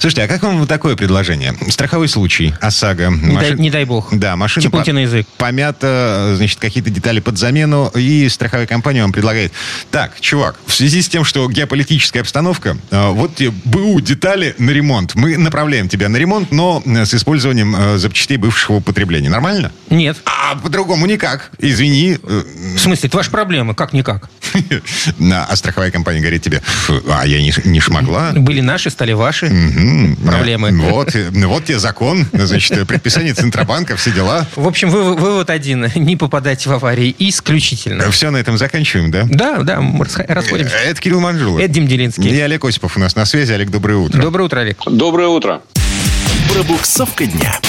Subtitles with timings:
[0.00, 1.54] Слушайте, а как вам такое предложение?
[1.68, 3.08] Страховой случай, ОСАГО.
[3.10, 3.56] Не, машин...
[3.56, 4.14] дай, не дай бог.
[4.16, 5.26] Да, машина Типуньте на язык.
[5.38, 9.52] помята, значит, какие-то детали под замену, и страховая компания вам предлагает.
[9.90, 14.70] Так, чувак, в связи с тем, что геополитическая обстановка, э, вот тебе БУ детали на
[14.70, 15.14] ремонт.
[15.14, 19.30] Мы направляем тебя на ремонт, но э, с использованием э, запчастей бывшего употребления.
[19.30, 19.72] Нормально?
[19.90, 20.18] Нет.
[20.24, 21.50] А по-другому никак.
[21.58, 22.18] Извини.
[22.22, 23.74] В смысле, это ваши проблемы?
[23.74, 24.30] Как никак?
[25.30, 26.62] А страховая компания говорит тебе,
[27.10, 28.32] а я не, не шмогла.
[28.34, 29.48] Были наши, стали ваши
[30.24, 30.72] проблемы.
[30.90, 34.46] Вот, вот тебе закон, значит, предписание Центробанка, все дела.
[34.56, 35.90] В общем, вы, вывод один.
[35.94, 38.10] Не попадать в аварии исключительно.
[38.10, 39.26] Все на этом заканчиваем, да?
[39.28, 40.76] Да, да, мы расходимся.
[40.76, 41.60] Это Кирилл Манжулов.
[41.60, 42.30] Это Дим Делинский.
[42.30, 43.52] И Олег Осипов у нас на связи.
[43.52, 44.20] Олег, доброе утро.
[44.20, 44.78] Доброе утро, Олег.
[44.86, 45.62] Доброе утро.
[46.52, 47.60] Пробуксовка дня.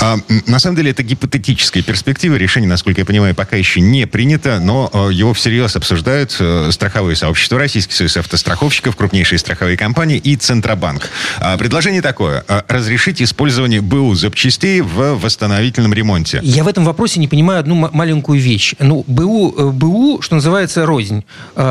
[0.00, 2.36] А, на самом деле, это гипотетическая перспектива.
[2.36, 7.16] Решение, насколько я понимаю, пока еще не принято, но э, его всерьез обсуждают э, страховые
[7.16, 11.08] сообщества, Российский союз автостраховщиков, крупнейшие страховые компании и Центробанк.
[11.38, 12.44] А, предложение такое.
[12.48, 16.40] Э, разрешить использование БУ запчастей в восстановительном ремонте.
[16.42, 18.74] Я в этом вопросе не понимаю одну маленькую вещь.
[18.78, 21.24] Ну, БУ, БУ, что называется, рознь.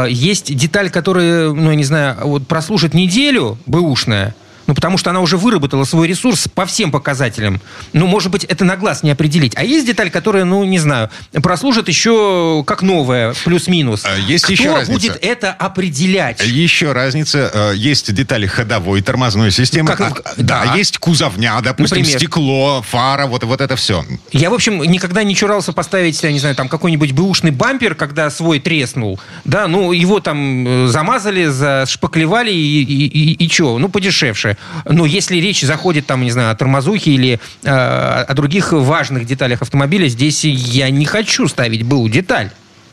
[0.09, 4.35] Есть деталь, которая, ну, я не знаю, вот прослужит неделю, бэушная,
[4.71, 7.59] ну, потому что она уже выработала свой ресурс по всем показателям.
[7.91, 9.51] Ну, может быть, это на глаз не определить.
[9.57, 11.09] А есть деталь, которая, ну, не знаю,
[11.43, 14.05] прослужит еще как новая, плюс-минус.
[14.05, 14.93] А есть Кто еще разница.
[14.93, 16.41] будет это определять?
[16.47, 17.51] Еще разница.
[17.53, 19.93] Э, Есть детали ходовой тормозной системы.
[19.93, 20.63] Как- а, да.
[20.63, 20.75] да.
[20.75, 22.19] есть кузовня, допустим, Например?
[22.19, 24.05] стекло, фара, вот, вот это все.
[24.31, 28.29] Я, в общем, никогда не чурался поставить, я не знаю, там какой-нибудь бэушный бампер, когда
[28.29, 29.19] свой треснул.
[29.43, 33.77] Да, ну, его там э, замазали, зашпаклевали и, и, и, и что?
[33.77, 34.55] Ну, подешевше.
[34.85, 39.61] Но если речь заходит, там, не знаю, о тормозухе или э, о других важных деталях
[39.61, 42.51] автомобиля, здесь я не хочу ставить БУ деталь.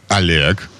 [0.09, 0.71] Олег.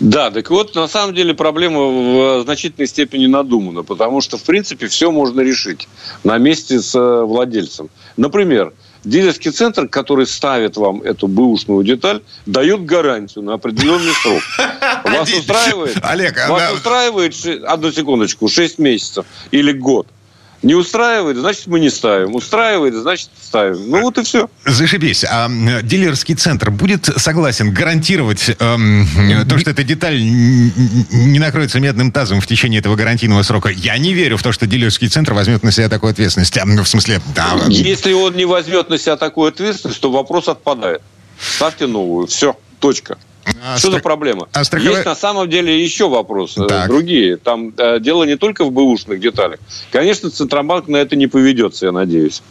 [0.00, 4.86] Да, так вот, на самом деле проблема в значительной степени надумана, потому что, в принципе,
[4.86, 5.88] все можно решить
[6.24, 7.88] на месте с э, владельцем.
[8.16, 8.72] Например,
[9.04, 14.42] дилерский центр, который ставит вам эту бэушную деталь, дает гарантию на определенный срок.
[15.04, 15.98] Вас устраивает?
[16.02, 20.06] Олег, а Вас устраивает, одну секундочку, 6 месяцев или год.
[20.62, 22.36] Не устраивает, значит, мы не ставим.
[22.36, 23.90] Устраивает, значит, ставим.
[23.90, 24.48] Ну, вот и все.
[24.64, 25.24] Зашибись.
[25.28, 25.50] А
[25.82, 29.08] дилерский центр будет согласен гарантировать эм,
[29.48, 33.70] то, что эта деталь не накроется медным тазом в течение этого гарантийного срока?
[33.70, 36.56] Я не верю в то, что дилерский центр возьмет на себя такую ответственность.
[36.56, 37.56] А, ну, в смысле, да.
[37.68, 41.02] Если он не возьмет на себя такую ответственность, то вопрос отпадает.
[41.40, 42.28] Ставьте новую.
[42.28, 42.56] Все.
[42.78, 43.18] Точка.
[43.44, 44.48] А Что за страх- проблема?
[44.52, 46.88] а страховая- Есть на самом деле еще вопросы, э, Так.
[46.88, 47.36] другие.
[47.36, 49.58] Там э, дело не только в бэушных деталях.
[49.90, 52.42] Конечно, Центробанк на это не поведется, я надеюсь.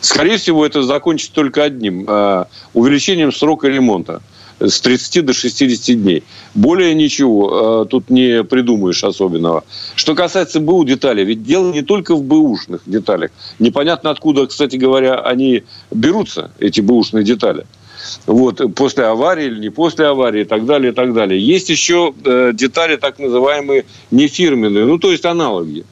[0.00, 2.04] Скорее всего, это закончится только одним.
[2.08, 2.44] э,
[2.74, 4.22] увеличением срока ремонта
[4.60, 6.24] с 30 до 60 дней.
[6.54, 9.62] Более ничего э, тут не придумаешь особенного.
[9.94, 13.30] Что касается БУ деталей, ведь дело не только в бэушных деталях.
[13.60, 15.62] Непонятно откуда, кстати говоря, они
[15.92, 17.66] берутся, эти бэушные детали
[18.26, 21.40] вот, после аварии или не после аварии и так далее, и так далее.
[21.40, 25.84] Есть еще э, детали так называемые нефирменные, ну, то есть аналоги.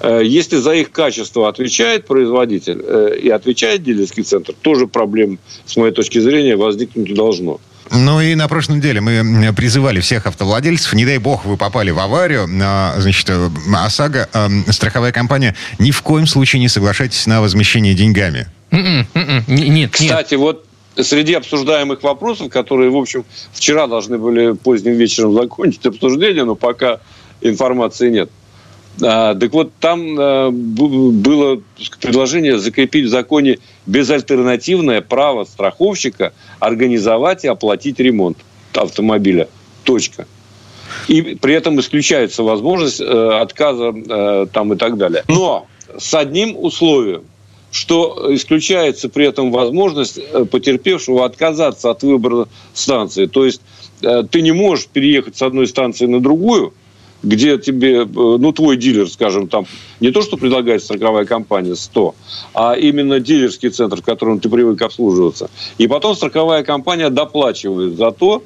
[0.00, 5.76] Э, Если за их качество отвечает производитель э, и отвечает дилерский центр, тоже проблем, с
[5.76, 7.60] моей точки зрения, возникнуть не должно.
[7.90, 11.98] Ну и на прошлой неделе мы призывали всех автовладельцев, не дай бог вы попали в
[11.98, 14.28] аварию, а, значит, ОСАГО,
[14.70, 18.46] страховая компания, ни в коем случае не соглашайтесь на возмещение деньгами.
[18.70, 19.90] М-м, м-м, Нет, нет.
[19.92, 20.64] Кстати, вот
[20.96, 27.00] среди обсуждаемых вопросов, которые, в общем, вчера должны были поздним вечером закончить обсуждение, но пока
[27.40, 28.30] информации нет.
[29.00, 31.62] А, так вот, там а, было
[32.00, 38.38] предложение закрепить в законе безальтернативное право страховщика организовать и оплатить ремонт
[38.74, 39.48] автомобиля.
[39.84, 40.26] Точка.
[41.08, 45.24] И при этом исключается возможность э, отказа э, там и так далее.
[45.26, 45.66] Но
[45.98, 47.24] с одним условием,
[47.72, 53.26] что исключается при этом возможность э, потерпевшего отказаться от выбора станции.
[53.26, 53.62] То есть
[54.02, 56.74] э, ты не можешь переехать с одной станции на другую,
[57.22, 59.64] где тебе, э, ну, твой дилер, скажем, там,
[60.00, 62.14] не то, что предлагает страховая компания 100,
[62.52, 65.48] а именно дилерский центр, в котором ты привык обслуживаться.
[65.78, 68.42] И потом страховая компания доплачивает за то,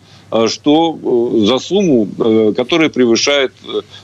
[0.46, 0.98] что
[1.44, 2.08] за сумму,
[2.56, 3.52] которая превышает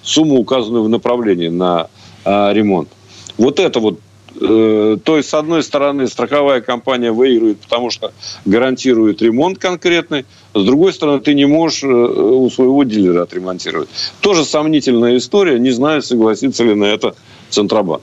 [0.03, 1.89] сумму, указанную в направлении на
[2.25, 2.89] ремонт.
[3.37, 3.99] Вот это вот
[4.39, 8.13] то есть, с одной стороны, страховая компания выигрывает, потому что
[8.45, 10.25] гарантирует ремонт конкретный.
[10.55, 13.89] С другой стороны, ты не можешь э, у своего дилера отремонтировать.
[14.21, 15.59] Тоже сомнительная история.
[15.59, 17.15] Не знаю, согласится ли на это
[17.51, 18.03] Центробанк.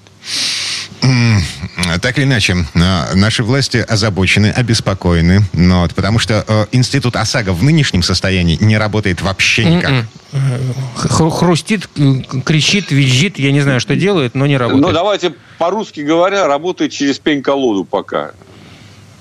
[2.02, 7.54] Так или иначе, э, наши власти озабочены, обеспокоены, но вот, потому что э, институт ОСАГО
[7.54, 9.92] в нынешнем состоянии не работает вообще никак.
[9.92, 10.08] М-м.
[10.98, 14.86] Хру- Хрустит, м, кричит, визжит, я не знаю, что делает, но не работает.
[14.86, 18.32] Ну, давайте по-русски говоря, работает через пень-колоду пока.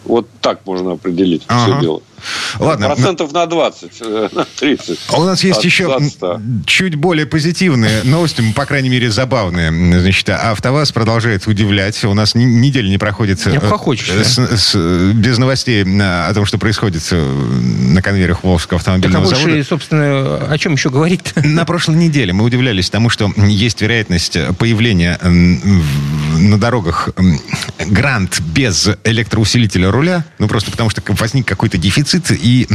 [0.08, 1.72] Вот так можно определить Ага.
[1.72, 2.00] все дело.
[2.58, 4.98] Ладно, Процентов на 20, э, на 30.
[5.12, 5.98] А У нас есть От- еще
[6.66, 9.70] чуть более позитивные новости, по крайней мере, забавные.
[10.00, 12.02] Значит, АвтоВАЗ продолжает удивлять.
[12.04, 14.24] У нас неделя не проходит э, Не обхохочешься.
[14.24, 18.94] с- с- без новостей э, о том, что происходит э, на конвейерах Волжского Так а
[18.94, 19.64] автомобильного больше, завода.
[19.64, 25.20] собственно, о чем еще говорить На прошлой неделе мы удивлялись тому, что есть вероятность появления
[26.38, 27.10] на дорогах
[27.86, 32.66] грант без электроусилителя руля, ну просто потому что возник какой-то дефицит, и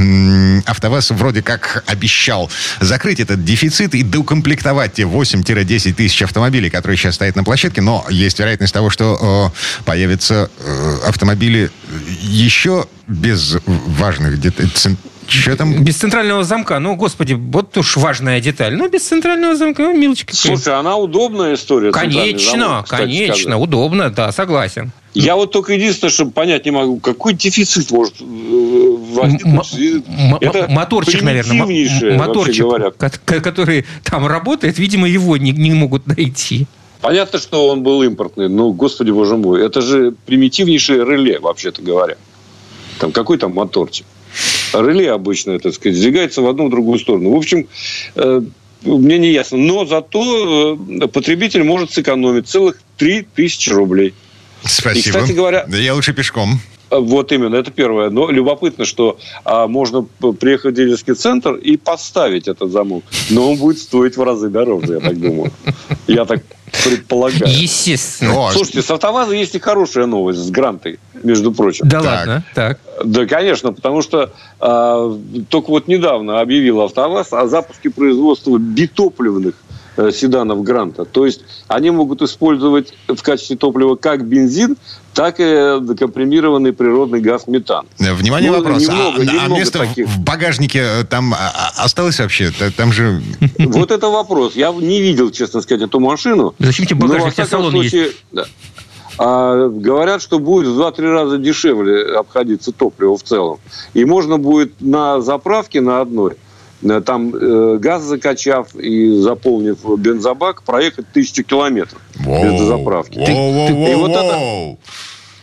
[0.65, 2.49] АвтоВАЗ вроде как обещал
[2.79, 8.05] закрыть этот дефицит и доукомплектовать те 8-10 тысяч автомобилей, которые сейчас стоят на площадке, но
[8.09, 11.71] есть вероятность того, что э, появятся э, автомобили
[12.21, 14.71] еще без важных деталей.
[15.27, 15.83] Что там?
[15.83, 16.79] Без центрального замка.
[16.79, 18.75] Ну, господи, вот уж важная деталь.
[18.75, 20.35] Ну, без центрального замка, ну, милочка.
[20.35, 21.91] Слушай, она удобная история.
[21.91, 23.61] Конечно, замок, конечно, сказать.
[23.61, 24.91] удобно, да, согласен.
[25.13, 28.25] Я вот только единственное, что понять не могу, какой дефицит может э,
[29.13, 30.03] возникнуть.
[30.41, 32.91] Это моторчик, наверное, моторчик, говоря.
[32.91, 36.65] который там работает, видимо, его не, не могут найти.
[37.01, 42.15] Понятно, что он был импортный, но, господи боже мой, это же примитивнейшее реле, вообще-то говоря.
[42.97, 44.05] Там какой там моторчик?
[44.81, 47.31] Реле обычно, так сказать, сдвигается в одну в другую сторону.
[47.31, 47.67] В общем,
[48.15, 48.41] э,
[48.83, 49.57] мне не ясно.
[49.57, 54.13] Но зато э, потребитель может сэкономить целых 3000 рублей.
[54.63, 54.99] Спасибо.
[54.99, 56.59] И, кстати говоря- я лучше пешком.
[56.93, 58.09] А, Вот именно, это первое.
[58.09, 60.03] Но любопытно, что а, можно
[60.39, 63.03] приехать в дилерский центр и поставить этот замок.
[63.29, 65.51] Но он будет стоить в разы дороже, я так думаю.
[66.07, 66.41] Я так
[66.83, 67.45] предполагаю.
[67.47, 68.47] Естественно.
[68.47, 71.87] О, Слушайте, с «АвтоВАЗа» есть и хорошая новость с грантой, между прочим.
[71.87, 72.05] Да Так.
[72.05, 72.79] ладно, так.
[73.03, 75.15] Да, конечно, потому что а,
[75.49, 79.62] только вот недавно объявил «АвтоВАЗ» о запуске производства битопливных э,
[80.11, 81.05] седанов «Гранта».
[81.05, 84.75] То есть они могут использовать в качестве топлива как бензин,
[85.13, 87.85] так и декомпримированный природный газ метан.
[87.99, 88.87] Э, Внимание, Ну, вопрос.
[88.89, 90.07] А- немного, а, немного место в- таких.
[90.07, 91.37] в багажнике э, там а,
[91.77, 92.51] а, осталось вообще?
[92.57, 93.21] Та- Там же...
[93.59, 94.55] Вот это вопрос.
[94.55, 96.55] Я не видел, честно сказать, эту машину.
[96.59, 97.33] Зачем тебе Но, багажник?
[97.33, 97.89] всяком салон есть.
[97.91, 98.45] случае, да.
[99.19, 103.59] А, говорят, что будет в 2-3 раза дешевле обходиться топливо в целом.
[103.93, 106.35] И можно будет на заправке на одной, э,
[107.05, 113.17] там э, газ закачав и заполнив бензобак, проехать тысячу километров без заправки.
[113.19, 113.91] Воу-воу-воу-воу.
[113.91, 114.77] И вот это-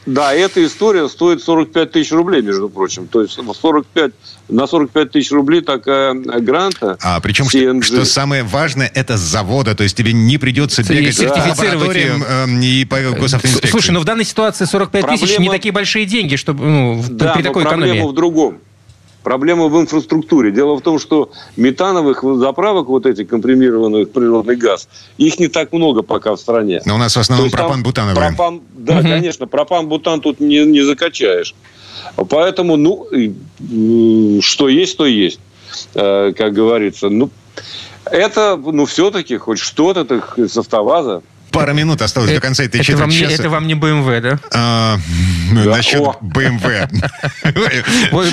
[0.07, 3.07] Да, эта история стоит 45 тысяч рублей, между прочим.
[3.07, 4.13] То есть 45,
[4.49, 6.97] на 45 тысяч рублей такая гранта.
[7.03, 7.83] А причем, что, CNG.
[7.83, 9.75] что самое важное, это с завода.
[9.75, 13.71] То есть тебе не придется бегать по Сертифицировать эм, и по госавтоинспекции.
[13.71, 17.35] Слушай, ну в данной ситуации 45 тысяч Проблема- не такие большие деньги, чтобы ну, Да,
[17.35, 18.11] при но такой проблема экономии.
[18.11, 18.59] в другом.
[19.23, 20.51] Проблема в инфраструктуре.
[20.51, 24.89] Дело в том, что метановых заправок, вот этих компримированных в природный газ,
[25.19, 26.81] их не так много пока в стране.
[26.87, 28.17] Но у нас в основном пропан-бутановые.
[28.17, 29.03] пропан- да, Мгм.
[29.11, 31.55] конечно, пропан-бутан тут не, не закачаешь.
[32.29, 33.07] Поэтому, ну,
[34.41, 35.41] что есть, то есть,
[35.95, 37.09] Э, как говорится.
[37.09, 37.31] Ну,
[38.05, 41.23] это, ну, все-таки хоть что-то так с автоваза.
[41.53, 43.43] Пара минут осталось до конца этой это, вам четверти не, часа.
[43.43, 44.39] это вам не BMW, да?
[44.53, 44.99] А,
[45.53, 45.65] Да.
[45.77, 46.03] Насчет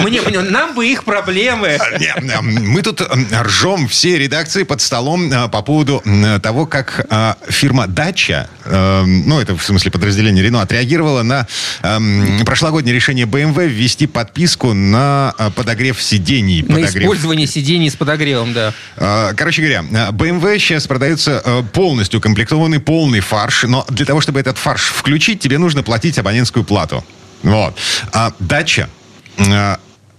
[0.03, 1.67] мне, мне- нам бы их проблемы.
[1.67, 3.05] Э, Мы тут э,
[3.41, 9.03] ржем все редакции под столом э, по поводу э, того, как э, фирма Дача, э,
[9.05, 11.47] ну это в смысле подразделение Рено, отреагировала на
[11.81, 16.62] э, прошлогоднее решение BMW ввести подписку на э, подогрев сидений.
[16.63, 17.03] На подогрев.
[17.03, 18.74] использование сидений с подогревом, да.
[18.97, 24.21] Э, Короче говоря, э, BMW сейчас продается э, полностью комплектованный полный фарш, но для того,
[24.21, 27.03] чтобы этот фарш включить, тебе нужно платить абонентскую плату.
[27.43, 27.77] Вот.
[28.13, 28.89] А дача
[29.38, 29.75] э,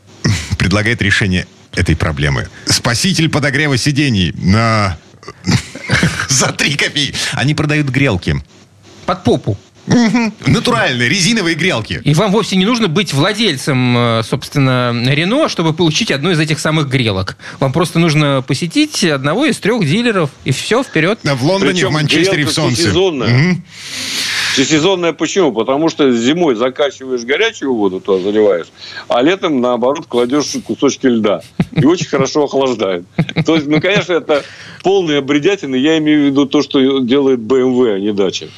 [0.58, 2.48] предлагает решение этой проблемы.
[2.66, 4.96] Спаситель подогрева сидений на...
[6.28, 7.14] за 3 копейки.
[7.32, 8.42] Они продают грелки.
[9.06, 9.58] Под попу.
[10.46, 12.00] Натуральные, резиновые грелки.
[12.04, 16.58] И вам вовсе не нужно быть владельцем, э, собственно, Рено, чтобы получить одну из этих
[16.58, 17.36] самых грелок.
[17.58, 21.20] Вам просто нужно посетить одного из трех дилеров, и все, вперед.
[21.22, 22.82] В Лондоне, Причем в Манчестере, в солнце.
[22.82, 23.28] всесезонная.
[23.28, 23.64] Мгм.
[24.58, 25.52] Всесезонная почему?
[25.52, 28.66] Потому что зимой закачиваешь горячую воду, туда заливаешь,
[29.06, 31.42] а летом, наоборот, кладешь кусочки льда.
[31.76, 33.04] И очень хорошо охлаждает.
[33.46, 34.42] То есть, ну, конечно, это
[34.82, 35.76] полная бредятина.
[35.76, 38.48] Я имею в виду то, что делает BMW, а не дача.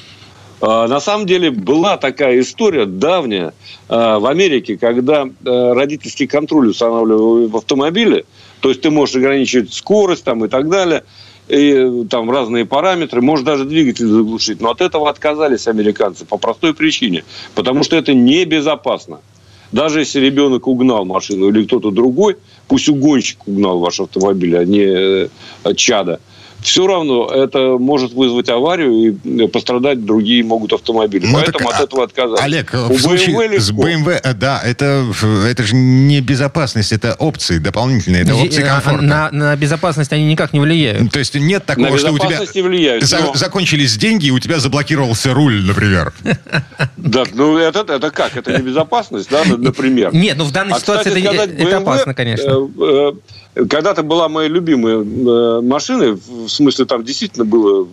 [0.63, 3.53] А, На самом деле была такая история давняя
[3.91, 8.25] а, в Америке, когда а, родительский контроль устанавливали в автомобиле,
[8.61, 11.05] то есть ты можешь ограничивать скорость там, и так далее.
[11.51, 14.61] И, там разные параметры, может даже двигатель заглушить.
[14.61, 17.25] Но от этого отказались американцы по простой причине.
[17.55, 19.21] Потому что это небезопасно.
[19.73, 25.29] Даже если ребенок угнал машину или кто-то другой, пусть угонщик угнал ваш автомобиль, а не
[25.65, 26.21] э, чада–
[26.63, 31.27] все равно это может вызвать аварию и пострадать другие могут автомобили.
[31.27, 32.45] Ну, Поэтому так, от этого отказаться.
[32.45, 35.07] Олег, У в случае с BMW, э, да, это,
[35.47, 39.03] это же не безопасность, это опции дополнительные, это опции а, комфорта.
[39.03, 41.11] На, на безопасность они никак не влияют.
[41.13, 43.35] То есть нет такого, что у тебя не влияют, за, но...
[43.35, 46.13] закончились деньги, и у тебя заблокировался руль, например.
[46.97, 48.37] Да, ну это, это как?
[48.37, 50.15] Это не безопасность, да, например?
[50.15, 53.15] Нет, ну в данной а, ситуации это опасно, конечно.
[53.55, 57.89] Когда-то была моя любимая э, машина, в смысле там действительно было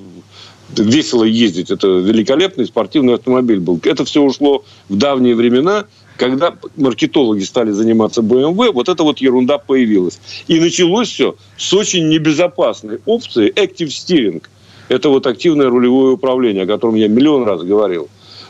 [0.69, 1.71] весело ездить.
[1.71, 3.79] Это великолепный спортивный автомобиль был.
[3.83, 5.85] Это все ушло в давние времена,
[6.17, 10.19] когда маркетологи стали заниматься BMW, вот эта вот ерунда появилась.
[10.47, 14.43] И началось все с очень небезопасной опции Active Steering.
[14.89, 18.09] Это вот активное рулевое управление, о котором я миллион раз говорил.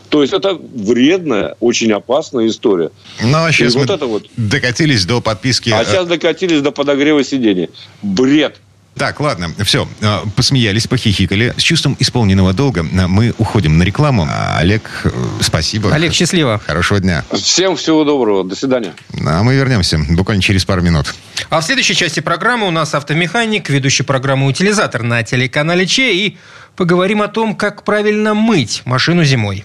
[0.10, 2.92] То есть это вредная, очень опасная история.
[3.22, 4.26] Ну, а сейчас мы вот это вот...
[4.38, 5.70] докатились до подписки...
[5.70, 7.70] А сейчас докатились до подогрева сидений.
[8.02, 8.58] Бред.
[8.98, 11.54] Так, ладно, все, а, посмеялись, похихикали.
[11.56, 14.28] С чувством исполненного долга а, мы уходим на рекламу.
[14.56, 15.10] Олег, э,
[15.40, 15.94] спасибо.
[15.94, 16.60] Олег, счастливо.
[16.66, 17.24] Хорошего дня.
[17.32, 18.44] Всем всего доброго.
[18.44, 18.94] До свидания.
[19.24, 21.14] А мы вернемся буквально через пару минут.
[21.52, 26.14] А в следующей части программы у нас автомеханик, ведущий программы «Утилизатор» на телеканале Че.
[26.16, 26.38] И
[26.76, 29.64] поговорим о том, как правильно мыть машину зимой.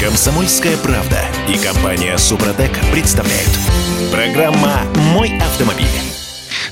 [0.00, 3.48] Комсомольская правда и компания Супротек представляют.
[4.10, 4.82] Программа
[5.12, 5.86] «Мой автомобиль».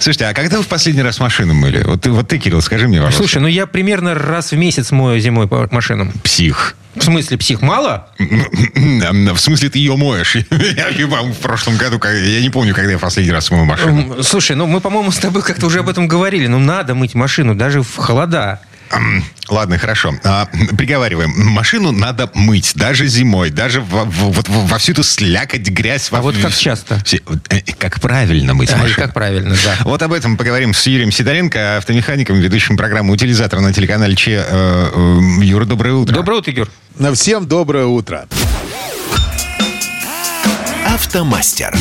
[0.00, 1.85] Слушайте, а когда вы в последний раз машину мыли?
[1.85, 3.19] Вот, вот ты, Кирилл, скажи мне, пожалуйста.
[3.19, 6.12] Слушай, ну я примерно раз в месяц мою зимой по машинам.
[6.25, 6.75] Псих.
[6.97, 8.09] В смысле, псих мало?
[8.19, 10.35] В смысле, ты ее моешь.
[10.50, 14.23] Я в прошлом году, я не помню, когда я последний раз мыл машину.
[14.23, 16.49] Слушай, ну мы, по-моему, с тобой как-то уже об этом говорили.
[16.49, 18.61] Ну надо мыть машину, даже в холода.
[19.49, 20.15] Ладно, хорошо.
[20.25, 21.31] А, приговариваем.
[21.31, 26.09] Машину надо мыть, даже зимой, даже во, во, во всю эту слякоть, грязь.
[26.11, 27.03] А во, вот как часто?
[27.05, 27.21] Все,
[27.51, 28.97] э, как правильно мыть а, машину.
[28.97, 29.77] как правильно, да.
[29.85, 34.45] Вот об этом поговорим с Юрием Сидоренко, автомехаником, ведущим программу «Утилизатор» на телеканале Че.
[34.49, 36.15] Э, э, Юра, доброе утро.
[36.15, 36.71] Доброе утро, Юр.
[37.15, 38.27] Всем доброе утро.
[40.87, 41.75] Автомастер.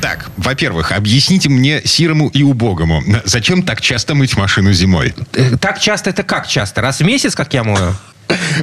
[0.00, 5.14] Так, во-первых, объясните мне сирому и убогому, зачем так часто мыть машину зимой?
[5.34, 6.80] Э, так часто это как часто?
[6.80, 7.94] Раз в месяц, как я мою?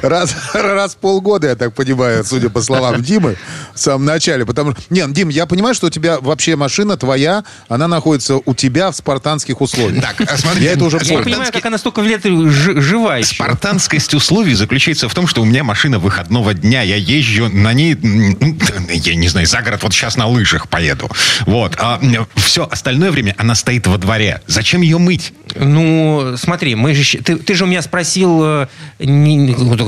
[0.02, 3.36] Раз, раз в полгода, я так понимаю, судя по словам Димы,
[3.74, 4.44] в самом начале.
[4.44, 8.54] Потому что, не, Дим, я понимаю, что у тебя вообще машина твоя, она находится у
[8.54, 10.02] тебя в спартанских условиях.
[10.02, 11.18] Так, а смотрите, я это уже понял.
[11.18, 13.34] Я понимаю, как она столько лет жива еще.
[13.34, 16.82] Спартанскость условий заключается в том, что у меня машина выходного дня.
[16.82, 17.96] Я езжу на ней,
[18.90, 21.10] я не знаю, за город вот сейчас на лыжах поеду.
[21.46, 21.76] Вот.
[21.78, 22.00] А
[22.36, 24.40] все остальное время она стоит во дворе.
[24.46, 25.32] Зачем ее мыть?
[25.54, 28.66] Ну, смотри, мы же, ты, ты же у меня спросил, э,
[28.98, 29.36] не,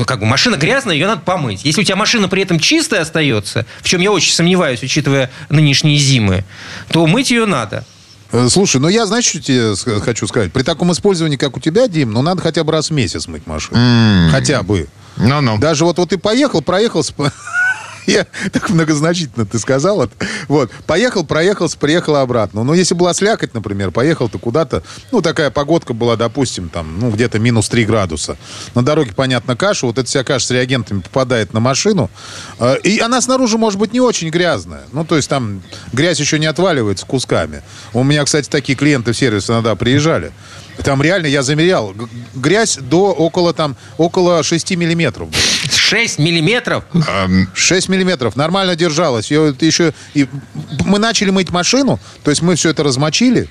[0.04, 1.64] как бы машина грязная, ее надо помыть.
[1.64, 5.98] Если у тебя машина при этом чистая остается, в чем я очень сомневаюсь, учитывая нынешние
[5.98, 6.44] зимы,
[6.88, 7.84] то мыть ее надо.
[8.32, 10.52] Э, слушай, ну я, знаешь, что тебе хочу сказать?
[10.52, 13.46] При таком использовании, как у тебя, Дим, ну надо хотя бы раз в месяц мыть
[13.46, 13.78] машину.
[13.78, 14.30] Mm.
[14.30, 14.88] Хотя бы.
[15.16, 15.58] Ну, ну.
[15.58, 17.04] Даже вот, вот ты поехал, проехал,
[18.10, 20.08] я так многозначительно ты сказал.
[20.48, 20.70] Вот.
[20.86, 22.64] Поехал, проехался, приехал обратно.
[22.64, 27.10] Ну, если была слякоть, например, поехал ты куда-то, ну, такая погодка была, допустим, там, ну,
[27.10, 28.36] где-то минус 3 градуса.
[28.74, 29.86] На дороге, понятно, каша.
[29.86, 32.10] Вот эта вся каша с реагентами попадает на машину.
[32.58, 34.82] Э, и она снаружи, может быть, не очень грязная.
[34.92, 35.62] Ну, то есть там
[35.92, 37.62] грязь еще не отваливается кусками.
[37.92, 40.32] У меня, кстати, такие клиенты в сервис иногда приезжали.
[40.82, 41.94] Там реально, я замерял,
[42.34, 45.28] грязь до около там, около 6 миллиметров.
[45.70, 46.84] 6 миллиметров?
[47.54, 48.36] 6 миллиметров.
[48.36, 49.30] Нормально держалась.
[49.30, 50.26] Я, еще, и
[50.84, 53.48] мы начали мыть машину, то есть мы все это размочили,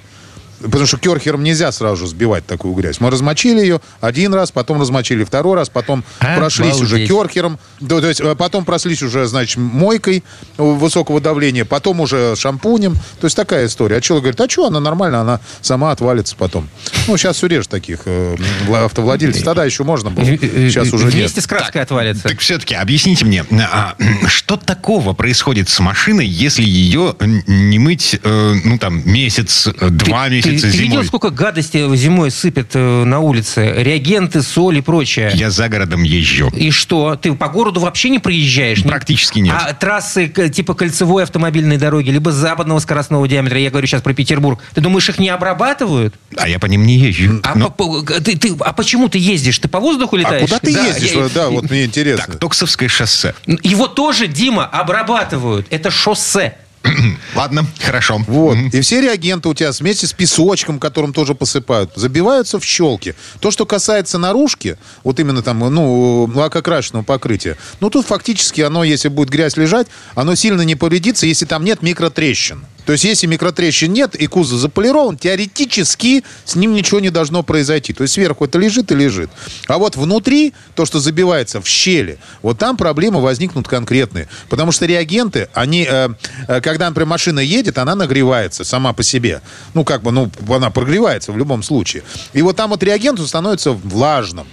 [0.61, 2.99] Потому что керхером нельзя сразу же сбивать такую грязь.
[2.99, 6.83] Мы размочили ее один раз, потом размочили второй раз, потом а, прошлись балдеть.
[6.83, 7.59] уже керхером.
[7.79, 10.23] То, то есть э, потом прошлись уже, значит, мойкой
[10.57, 12.95] высокого давления, потом уже шампунем.
[13.19, 13.97] То есть такая история.
[13.97, 16.69] А человек говорит, а что, она нормально, она сама отвалится потом.
[17.07, 18.35] Ну, сейчас все реже таких э,
[18.69, 19.43] автовладельцев.
[19.43, 20.25] Тогда еще можно было.
[20.25, 21.43] Сейчас уже Вместе нет.
[21.43, 22.23] с краской так, отвалится.
[22.23, 23.95] Так все-таки объясните мне, а,
[24.27, 30.48] что такого происходит с машиной, если ее не мыть, э, ну, там, месяц, два месяца?
[30.51, 33.73] Ты, ты видел, сколько гадости зимой сыпят э, на улице?
[33.77, 35.31] Реагенты, соль и прочее.
[35.33, 36.49] Я за городом езжу.
[36.55, 37.15] И что?
[37.15, 38.83] Ты по городу вообще не проезжаешь?
[38.83, 39.55] Практически нет.
[39.57, 44.59] А трассы типа кольцевой автомобильной дороги, либо западного скоростного диаметра, я говорю сейчас про Петербург,
[44.73, 46.15] ты думаешь, их не обрабатывают?
[46.37, 47.39] А я по ним не езжу.
[47.43, 47.69] А, Но...
[47.69, 49.59] по, ты, ты, а почему ты ездишь?
[49.59, 50.43] Ты по воздуху а летаешь?
[50.43, 51.11] А куда ты да, ездишь?
[51.11, 51.29] Я...
[51.29, 52.25] Да, вот мне интересно.
[52.25, 53.33] Так, Токсовское шоссе.
[53.63, 55.67] Его тоже, Дима, обрабатывают.
[55.69, 56.55] Это шоссе.
[57.35, 58.21] Ладно, хорошо.
[58.27, 58.57] Вот.
[58.73, 63.15] И все реагенты у тебя вместе с песочком, которым тоже посыпают, забиваются в щелки.
[63.39, 69.09] То, что касается наружки, вот именно там, ну, лакокрашенного покрытия, ну, тут фактически оно, если
[69.09, 72.63] будет грязь лежать, оно сильно не повредится, если там нет микротрещин.
[72.89, 77.93] То есть, если микротрещин нет и кузов заполирован, теоретически с ним ничего не должно произойти.
[77.93, 79.29] То есть, сверху это лежит и лежит.
[79.67, 84.27] А вот внутри, то, что забивается в щели, вот там проблемы возникнут конкретные.
[84.49, 86.09] Потому что реагенты, они, э,
[86.47, 89.43] э, когда, например, машина едет, она нагревается сама по себе.
[89.75, 92.01] Ну, как бы, ну, она прогревается в любом случае.
[92.33, 94.47] И вот там вот реагент становится влажным.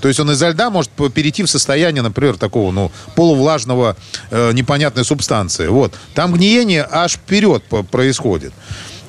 [0.00, 3.96] То есть он изо льда может перейти в состояние, например, такого, ну, полувлажного
[4.30, 5.66] э, непонятной субстанции.
[5.68, 5.94] Вот.
[6.14, 8.52] Там гниение аж вперед происходит.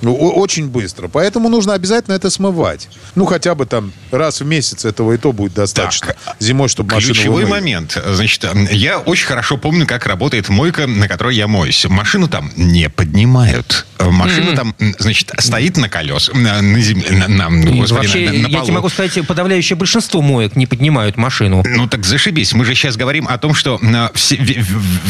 [0.02, 1.08] Ну, очень быстро.
[1.08, 2.90] Поэтому нужно обязательно это смывать.
[3.16, 6.08] Ну, хотя бы там раз в месяц этого и то будет достаточно.
[6.08, 7.60] Так, Зимой, чтобы машину Ключевой вымыли.
[7.60, 8.02] момент.
[8.06, 11.86] Значит, я очень хорошо помню, как работает мойка, на которой я моюсь.
[11.86, 13.86] Машину там не поднимают.
[14.00, 14.56] Машина mm-hmm.
[14.56, 18.50] там, значит, стоит на колес, на, на земле, на, на, господи, Вообще, на, на полу.
[18.50, 21.64] я тебе могу сказать, подавляющее большинство моек не поднимают машину.
[21.68, 22.54] Ну, так зашибись.
[22.54, 23.80] Мы же сейчас говорим о том, что
[24.16, 24.38] все,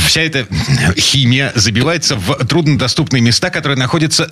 [0.06, 0.46] вся эта
[0.98, 4.30] химия забивается в труднодоступные места, которые находятся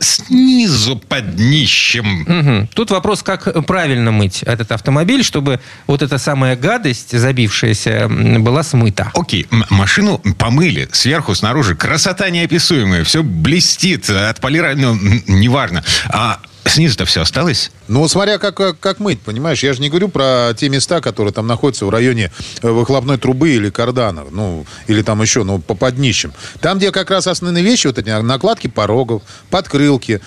[0.49, 2.21] снизу под днищем.
[2.23, 2.69] Угу.
[2.73, 9.11] Тут вопрос, как правильно мыть этот автомобиль, чтобы вот эта самая гадость, забившаяся, была смыта.
[9.13, 11.75] Окей, машину помыли сверху, снаружи.
[11.75, 15.83] Красота неописуемая, все блестит, отполировано, ну, неважно.
[16.07, 16.39] А
[16.69, 17.71] Снизу-то все осталось?
[17.87, 19.63] Ну, смотря как, как, как мыть, понимаешь?
[19.63, 23.49] Я же не говорю про те места, которые там находятся в районе э, выхлопной трубы
[23.49, 26.31] или кардана, ну, или там еще, ну, по под днищем.
[26.61, 30.21] Там, где как раз основные вещи, вот эти накладки порогов, подкрылки,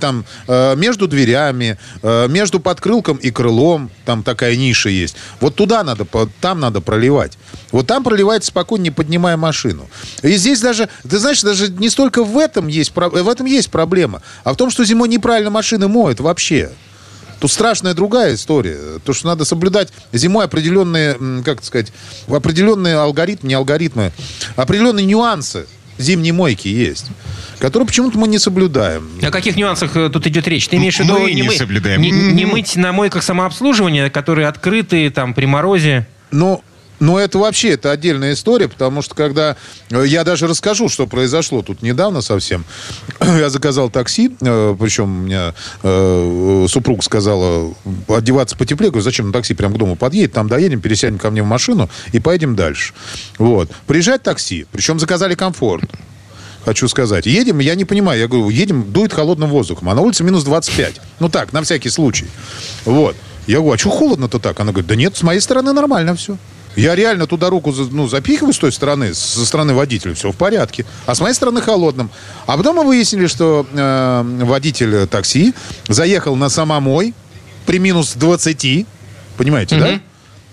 [0.00, 5.14] там, э, между дверями, э, между подкрылком и крылом, там такая ниша есть.
[5.38, 6.04] Вот туда надо,
[6.40, 7.38] там надо проливать.
[7.70, 9.88] Вот там проливается спокойно, не поднимая машину.
[10.22, 14.22] И здесь даже, ты знаешь, даже не столько в этом есть, в этом есть проблема,
[14.42, 16.70] а в том, что зимой неправильно машины моют вообще.
[17.38, 18.98] Тут страшная другая история.
[19.04, 21.92] То, что надо соблюдать зимой определенные, как сказать,
[22.28, 24.12] определенные алгоритмы, не алгоритмы,
[24.56, 25.66] определенные нюансы
[25.98, 27.08] зимней мойки есть,
[27.58, 29.06] которые почему-то мы не соблюдаем.
[29.22, 30.66] О каких нюансах э, тут идет речь?
[30.66, 32.00] Ты имеешь в виду мы не, не, мы, соблюдаем.
[32.00, 36.06] Не, не мыть на мойках самообслуживания, которые открыты там при морозе?
[36.30, 36.62] Ну,
[37.00, 39.56] но это вообще, это отдельная история, потому что когда...
[39.90, 42.64] Э, я даже расскажу, что произошло тут недавно совсем.
[43.20, 47.74] Я заказал такси, э, причем у меня э, супруга сказала
[48.08, 48.90] одеваться потеплее.
[48.90, 51.88] Говорю, зачем на такси прямо к дому подъедет, там доедем, пересядем ко мне в машину
[52.12, 52.92] и поедем дальше.
[53.38, 53.70] Вот.
[53.86, 55.90] Приезжает такси, причем заказали комфорт
[56.62, 57.24] хочу сказать.
[57.24, 61.00] Едем, я не понимаю, я говорю, едем, дует холодным воздухом, а на улице минус 25.
[61.18, 62.26] Ну так, на всякий случай.
[62.84, 63.16] Вот.
[63.46, 64.60] Я говорю, а что холодно-то так?
[64.60, 66.36] Она говорит, да нет, с моей стороны нормально все.
[66.76, 70.86] Я реально туда руку ну, запихиваю с той стороны, со стороны водителя, все в порядке.
[71.06, 72.10] А с моей стороны холодным.
[72.46, 75.54] А потом мы выяснили, что э, водитель такси
[75.88, 77.14] заехал на самомой
[77.66, 78.86] при минус 20,
[79.36, 79.84] понимаете, угу.
[79.84, 80.00] да?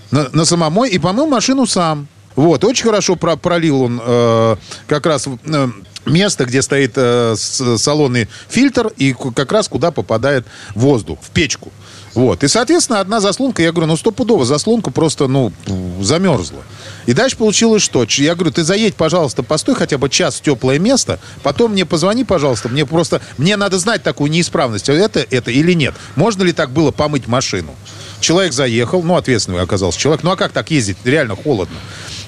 [0.10, 2.08] На, на самомой и помыл машину сам.
[2.36, 4.56] Вот, очень хорошо про пролил он э,
[4.88, 5.68] как раз э,
[6.06, 11.72] место, где стоит э, салонный фильтр и как раз куда попадает воздух, в печку.
[12.18, 12.44] Вот.
[12.44, 15.54] И, соответственно, одна заслонка, я говорю, ну, стопудово, заслонка просто, ну,
[16.02, 16.64] замерзла.
[17.06, 18.08] И дальше получилось что?
[18.10, 22.24] Я говорю, ты заедь, пожалуйста, постой хотя бы час в теплое место, потом мне позвони,
[22.24, 25.94] пожалуйста, мне просто, мне надо знать такую неисправность, это, это или нет.
[26.16, 27.76] Можно ли так было помыть машину?
[28.20, 30.98] Человек заехал, ну, ответственный оказался человек, ну, а как так ездить?
[31.04, 31.78] Реально холодно.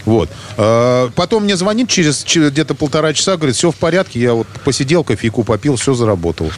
[0.05, 0.29] Вот.
[0.55, 4.45] А, потом мне звонит через, через где-то полтора часа, говорит, все в порядке, я вот
[4.63, 6.51] посидел, кофейку попил, все заработало.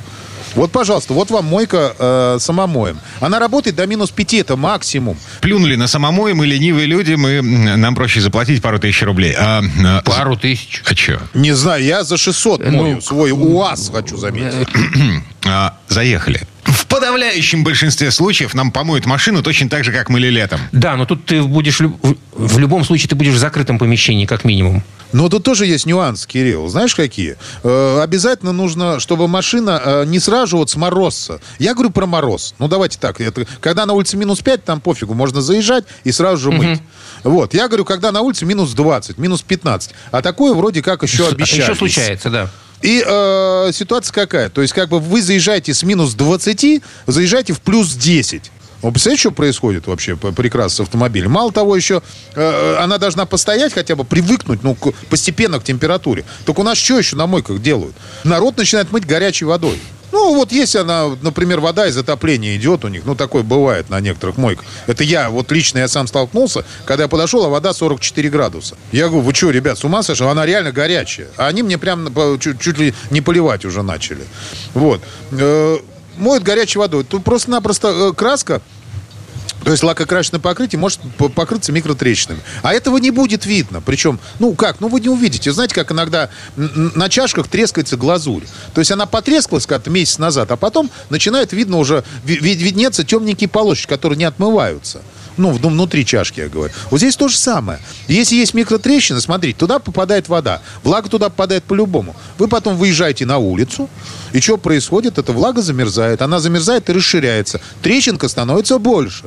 [0.56, 3.00] Вот, пожалуйста, вот вам мойка э, самомоем.
[3.20, 5.18] Она работает до минус 5, это максимум.
[5.42, 9.34] Плюнули на самомой, мы ленивые люди, мы, нам проще заплатить пару тысяч рублей.
[9.38, 10.84] А, а, пару тысяч?
[10.86, 11.22] А что?
[11.34, 14.68] Не знаю, я за 600 ну, мою свой УАЗ, хочу заметить.
[15.46, 16.42] а, заехали.
[16.64, 20.60] В подавляющем большинстве случаев нам помоют машину точно так же, как мыли летом.
[20.72, 21.80] Да, но тут ты будешь...
[21.80, 24.84] В любом случае ты будешь в закрытом помещении, как минимум.
[25.13, 26.67] Но тут тоже есть нюанс, Кирилл.
[26.67, 27.38] Знаешь, какие?
[27.63, 31.39] Э, обязательно нужно, чтобы машина э, не сразу вот сморозся.
[31.60, 32.56] Я говорю про мороз.
[32.60, 33.19] Ну, давайте так.
[33.19, 36.80] Это, когда на улице минус 5, там пофигу, можно заезжать и сразу же мыть.
[37.24, 37.32] Угу.
[37.32, 37.54] Вот.
[37.54, 39.91] Я говорю, когда на улице минус 20, минус 15.
[40.12, 41.62] А такое вроде как еще обещали.
[41.62, 42.50] Еще случается, да.
[42.82, 44.50] И э, ситуация какая?
[44.50, 48.52] То есть, как бы вы заезжаете с минус 20, заезжаете в плюс 10.
[48.82, 51.32] Вы представляете, что происходит вообще прекрасно с автомобилем?
[51.32, 52.02] Мало того, еще
[52.36, 56.26] э, она должна постоять, хотя бы привыкнуть, ну, к, постепенно к температуре.
[56.46, 57.96] Только у нас что еще на мойках делают?
[58.24, 59.80] Народ начинает мыть горячей водой.
[60.12, 64.00] Ну, вот если она, например, вода из отопления идет у них, ну, такое бывает на
[64.02, 64.65] некоторых мойках.
[64.88, 68.76] Это я, вот лично я сам столкнулся, когда я подошел, а вода 44 градуса.
[68.91, 70.26] Я говорю, вы что, ребят, с ума сошли?
[70.26, 71.28] Она реально горячая.
[71.38, 74.24] А они мне прям чуть, чуть ли не поливать уже начали.
[74.74, 75.02] Вот.
[76.17, 77.04] Моют горячей водой.
[77.04, 78.62] Тут просто-напросто э, краска
[79.63, 82.39] то есть лакокрашенное покрытие может по- покрыться микротрещинами.
[82.63, 83.80] А этого не будет видно.
[83.80, 85.52] Причем, ну как, ну вы не увидите.
[85.52, 88.43] Знаете, как иногда на чашках трескается глазурь.
[88.74, 93.04] То есть она потрескалась как-то месяц назад, а потом начинает видно уже, ви- ви- виднеться
[93.04, 95.02] темненькие полосочки, которые не отмываются.
[95.38, 96.74] Ну, ну, внутри чашки, я говорю.
[96.89, 97.80] Вот здесь то же самое.
[98.08, 100.62] Если есть микротрещины, смотрите, туда попадает вода.
[100.84, 102.15] Влага туда попадает по-любому.
[102.38, 103.89] Вы потом выезжаете на улицу,
[104.34, 105.17] и что происходит?
[105.17, 106.22] Эта влага замерзает.
[106.22, 107.62] Она замерзает и расширяется.
[107.82, 109.26] Трещинка становится больше.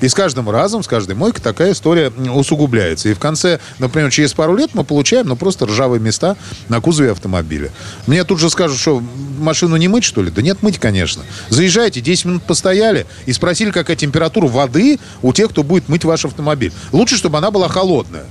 [0.00, 3.08] И с каждым разом, с каждой мойкой такая история усугубляется.
[3.08, 6.36] И в конце, например, через пару лет мы получаем, ну, просто ржавые места
[6.68, 7.70] на кузове автомобиля.
[8.06, 9.02] Мне тут же скажут, что
[9.38, 10.30] машину не мыть, что ли?
[10.30, 11.22] Да нет, мыть, конечно.
[11.48, 16.24] Заезжайте, 10 минут постояли и спросили, какая температура воды у тех, кто будет мыть ваш
[16.24, 16.72] автомобиль.
[16.92, 18.24] Лучше, чтобы она была холодная.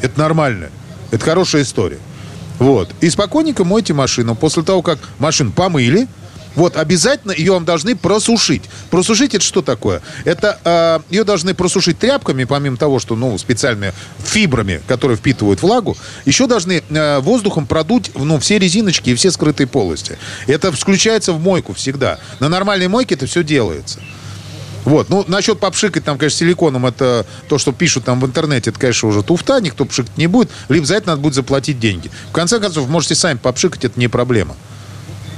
[0.00, 0.70] Это нормально.
[1.10, 1.98] Это хорошая история.
[2.58, 2.90] Вот.
[3.00, 4.34] И спокойненько мойте машину.
[4.34, 6.08] После того, как машину помыли,
[6.54, 8.62] вот, обязательно ее вам должны просушить.
[8.90, 10.02] Просушить это что такое?
[10.24, 15.96] Это э, ее должны просушить тряпками, помимо того, что, ну, специальными фибрами, которые впитывают влагу,
[16.24, 20.18] еще должны э, воздухом продуть, ну, все резиночки и все скрытые полости.
[20.46, 22.18] Это включается в мойку всегда.
[22.40, 24.00] На нормальной мойке это все делается.
[24.84, 28.80] Вот, ну, насчет попшикать там, конечно, силиконом, это то, что пишут там в интернете, это,
[28.80, 32.10] конечно, уже туфта, никто пшикать не будет, либо за это надо будет заплатить деньги.
[32.30, 34.56] В конце концов, можете сами попшикать, это не проблема.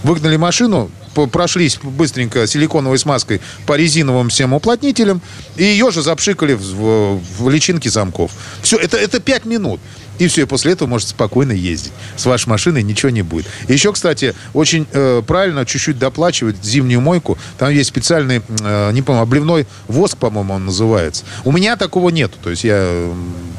[0.05, 5.20] Выгнали машину, прошлись быстренько силиконовой смазкой по резиновым всем уплотнителям,
[5.57, 8.33] и ее же запшикали в, в- личинки замков.
[8.62, 9.81] Все, это, это 5 минут.
[10.18, 11.92] И все, и после этого можете спокойно ездить.
[12.16, 13.46] С вашей машиной ничего не будет.
[13.66, 17.38] Еще, кстати, очень э, правильно чуть-чуть доплачивать зимнюю мойку.
[17.59, 21.25] Там есть специальный, э, не помню, обливной воск, по-моему, он называется.
[21.44, 23.11] У меня такого нету, то есть я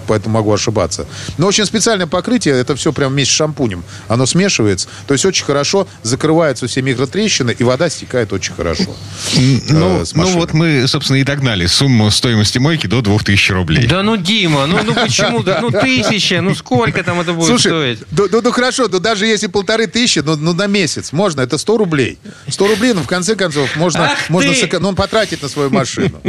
[0.07, 1.07] поэтому могу ошибаться.
[1.37, 3.83] Но очень специальное покрытие, это все прям вместе с шампунем.
[4.07, 8.95] Оно смешивается, то есть очень хорошо закрываются все микротрещины, и вода стекает очень хорошо.
[9.69, 13.88] Ну, э, ну вот мы, собственно, и догнали сумму стоимости мойки до 2000 рублей.
[13.88, 15.43] Да ну, Дима, ну, ну почему?
[15.43, 17.99] Ну, тысяча, ну сколько там это будет Слушай, стоить?
[18.12, 21.58] ну, ну, ну, хорошо, ну даже если полторы тысячи, ну, ну на месяц можно, это
[21.58, 22.17] 100 рублей.
[22.47, 26.21] 100 рублей, ну в конце концов можно, Ах можно сэко- ну, потратить на свою машину.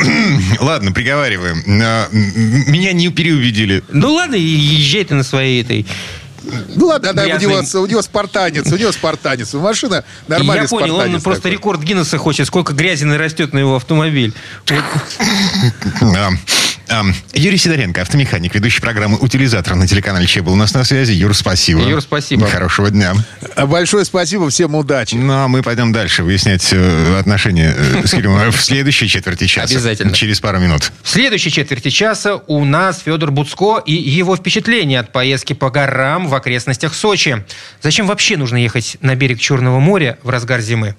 [0.60, 1.62] Ладно, приговариваем.
[1.66, 3.82] М, Меня не переубедили.
[3.92, 5.86] Ну ладно, езжай ты на своей этой...
[6.76, 9.52] Ну ладно, да, у, него, у него спартанец, у него спартанец.
[9.54, 11.52] Машина нормальный Я понял, он спартанец просто такой.
[11.52, 14.32] рекорд Гиннесса хочет, сколько грязи нарастет на его автомобиль.
[17.32, 21.12] Юрий Сидоренко, автомеханик, ведущий программы «Утилизатор» на телеканале Че был у нас на связи.
[21.12, 21.82] Юр, спасибо.
[21.82, 22.46] Юр, спасибо.
[22.46, 23.14] Хорошего дня.
[23.54, 25.14] А Большое спасибо, всем удачи.
[25.14, 29.72] Ну, а мы пойдем дальше выяснять э, отношения э, с Кириллом в следующей четверти часа.
[29.72, 30.12] Обязательно.
[30.12, 30.90] Через пару минут.
[31.02, 36.28] В следующей четверти часа у нас Федор Буцко и его впечатления от поездки по горам
[36.28, 37.44] в окрестностях Сочи.
[37.82, 40.96] Зачем вообще нужно ехать на берег Черного моря в разгар зимы?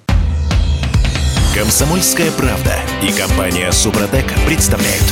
[1.53, 5.03] Комсомольская правда и компания Супротек представляют.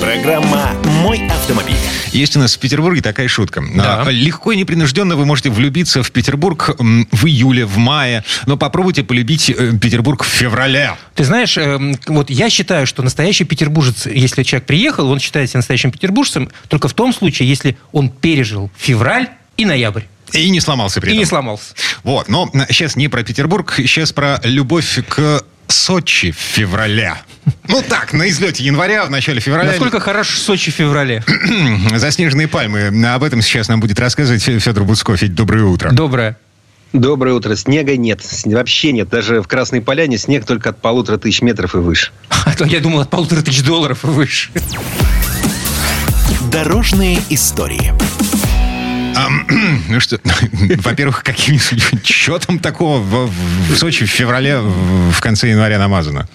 [0.00, 1.76] Программа «Мой автомобиль».
[2.12, 3.62] Есть у нас в Петербурге такая шутка.
[3.74, 4.02] Да.
[4.02, 9.02] А, Легко и непринужденно вы можете влюбиться в Петербург в июле, в мае, но попробуйте
[9.02, 10.94] полюбить э, Петербург в феврале.
[11.14, 15.58] Ты знаешь, эм, вот я считаю, что настоящий петербуржец, если человек приехал, он считает себя
[15.58, 20.02] настоящим петербуржцем только в том случае, если он пережил февраль и ноябрь.
[20.32, 21.18] И не сломался при И этом.
[21.20, 21.74] не сломался.
[22.02, 27.14] Вот, но сейчас не про Петербург, сейчас про любовь к Сочи в феврале.
[27.68, 29.70] Ну так, на излете января, в начале февраля.
[29.70, 31.22] Насколько хорош Сочи в феврале?
[31.96, 32.88] Заснеженные пальмы.
[33.06, 35.16] Об этом сейчас нам будет рассказывать Федор Буцко.
[35.16, 35.90] Федь, доброе утро.
[35.90, 36.38] Доброе.
[36.92, 37.54] Доброе утро.
[37.56, 38.20] Снега нет.
[38.44, 39.08] Вообще нет.
[39.08, 42.12] Даже в Красной Поляне снег только от полутора тысяч метров и выше.
[42.46, 44.50] А то я думал от полутора тысяч долларов и выше.
[46.50, 47.92] Дорожные истории.
[49.88, 50.18] Ну что,
[50.82, 51.58] во-первых, какими
[52.38, 53.30] там такого в,
[53.70, 56.28] в Сочи в феврале, в в конце января намазано?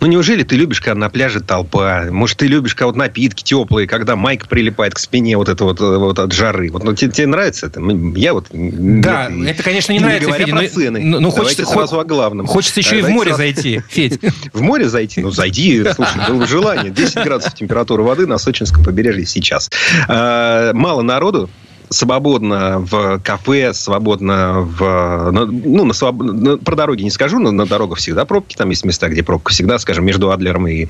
[0.00, 2.06] Ну, неужели ты любишь, когда на пляже толпа?
[2.10, 5.80] Может, ты любишь, когда вот напитки теплые, когда майка прилипает к спине вот это вот,
[5.80, 6.72] э, вот от жары?
[6.72, 7.80] Вот, ну, тебе, тебе нравится это?
[8.16, 8.46] Я вот...
[8.50, 11.00] Да, нет, это, конечно, не и нравится, говоря Федя, про но- цены.
[11.04, 12.46] но- но Давайте хочется- сразу о главном.
[12.48, 14.18] Хочется еще и в Давайте море сразу- зайти, Федь.
[14.52, 15.20] В море зайти?
[15.20, 16.90] Ну, зайди, слушай, было бы желание.
[16.90, 19.70] 10 градусов температура воды на сочинском побережье сейчас.
[20.08, 21.48] А, Мало народу,
[21.92, 25.30] свободно в кафе, свободно в...
[25.32, 26.16] Ну, на, своб...
[26.64, 28.56] про дороги не скажу, но на дорогах всегда пробки.
[28.56, 30.86] Там есть места, где пробка всегда, скажем, между Адлером и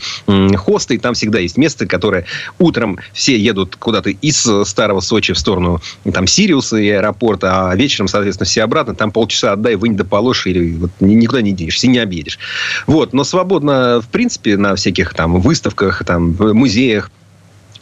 [0.57, 0.99] Хостой.
[0.99, 2.25] Там всегда есть место, которое
[2.59, 5.81] утром все едут куда-то из Старого Сочи в сторону
[6.13, 8.95] там Сириуса и аэропорта, а вечером, соответственно, все обратно.
[8.95, 12.39] Там полчаса отдай, вынь да положь, или вот никуда не денешься, не объедешь.
[12.87, 13.13] Вот.
[13.13, 17.11] Но свободно, в принципе, на всяких там выставках, там, музеях,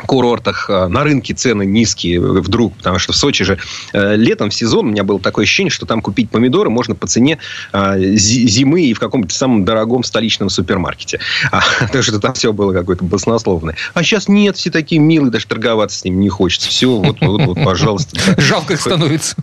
[0.07, 3.59] курортах, э, на рынке цены низкие вдруг, потому что в Сочи же
[3.93, 7.07] э, летом в сезон у меня было такое ощущение, что там купить помидоры можно по
[7.07, 7.39] цене
[7.73, 11.21] э, зимы и в каком-то самом дорогом столичном супермаркете.
[11.51, 13.77] А, потому что там все было какое-то баснословное.
[13.95, 16.69] А сейчас нет, все такие милые, даже торговаться с ними не хочется.
[16.69, 18.19] Все, вот, вот, вот пожалуйста.
[18.41, 19.37] Жалко их становится.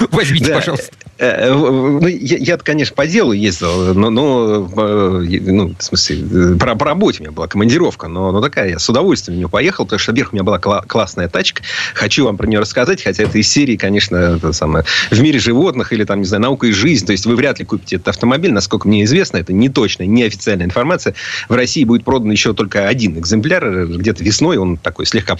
[0.10, 0.54] Возьмите, да.
[0.56, 0.90] пожалуйста.
[1.18, 6.56] Э, э, ну, я, я, конечно, по делу ездил, но, но э, ну, в смысле,
[6.56, 9.48] по, по работе у меня была командировка, но, но такая, я с удовольствием в нее
[9.48, 11.62] поехал, потому что вверх у меня была кла- классная тачка.
[11.94, 15.92] Хочу вам про нее рассказать, хотя это из серии, конечно, это самое, в мире животных
[15.92, 17.06] или, там, не знаю, наука и жизнь.
[17.06, 20.24] То есть вы вряд ли купите этот автомобиль, насколько мне известно, это не точная, не
[20.24, 21.14] официальная информация.
[21.48, 25.38] В России будет продан еще только один экземпляр, где-то весной, он такой слегка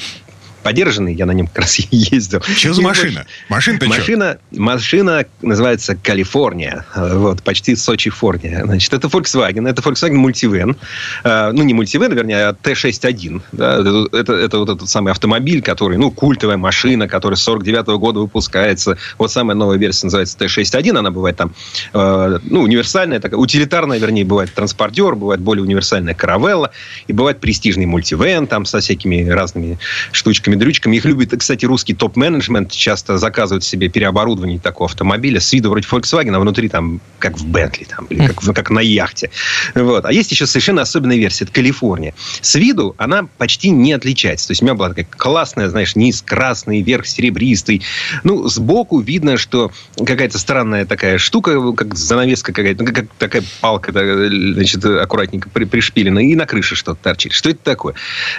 [0.67, 2.43] подержанный, я на нем как раз ездил.
[2.43, 3.25] Что за машина?
[3.49, 6.85] Машина-то машина, машина называется Калифорния.
[6.97, 8.65] Вот, почти Сочи, Форния.
[8.65, 9.69] Значит, это Volkswagen.
[9.69, 10.77] Это Volkswagen Multivan.
[11.23, 13.43] А, ну, не Multivan, вернее, а Т-61.
[13.53, 13.79] Да?
[13.79, 17.99] Это, это, это вот этот самый автомобиль, который, ну, культовая машина, которая с 49 -го
[17.99, 18.99] года выпускается.
[19.19, 20.99] Вот самая новая версия называется Т-61.
[20.99, 21.55] Она бывает там,
[21.93, 26.73] э, ну, универсальная, такая, утилитарная, вернее, бывает транспортер, бывает более универсальная каравелла,
[27.07, 29.79] и бывает престижный мультивен там со всякими разными
[30.11, 30.97] штучками дрючками.
[30.97, 32.73] Их любит, кстати, русский топ-менеджмент.
[32.73, 37.47] Часто заказывают себе переоборудование такого автомобиля с виду вроде Volkswagen, а внутри там как в
[37.47, 39.31] Бентли, там, или как, как на яхте.
[39.75, 40.05] Вот.
[40.05, 41.45] А есть еще совершенно особенная версия.
[41.45, 42.15] Это Калифорния.
[42.41, 44.49] С виду она почти не отличается.
[44.49, 47.83] То есть у меня была такая классная, знаешь, низ красный, верх серебристый.
[48.25, 53.93] Ну, сбоку видно, что какая-то странная такая штука, как занавеска какая-то, ну, как такая палка,
[53.93, 57.33] значит, аккуратненько пришпилена, и на крыше что-то торчит.
[57.33, 57.95] Что это такое?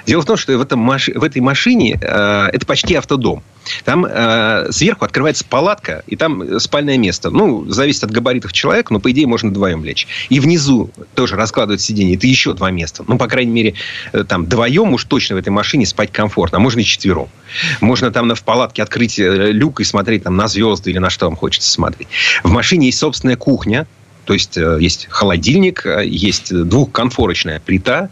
[0.06, 3.44] Дело в том, что в, этом, в этой машине Э, это почти автодом.
[3.84, 7.30] Там э, сверху открывается палатка, и там спальное место.
[7.30, 10.08] Ну, зависит от габаритов человека, но, по идее, можно вдвоем лечь.
[10.30, 12.16] И внизу тоже раскладывают сиденье.
[12.16, 13.04] Это еще два места.
[13.08, 13.74] Ну, по крайней мере,
[14.14, 16.58] э, там вдвоем уж точно в этой машине спать комфортно.
[16.58, 17.30] А можно и четвером.
[17.82, 21.26] Можно там в палатке открыть э, люк и смотреть там на звезды или на что
[21.26, 22.08] вам хочется смотреть.
[22.44, 23.88] В машине есть собственная кухня,
[24.28, 28.10] то есть э, есть холодильник, э, есть двухконфорочная плита,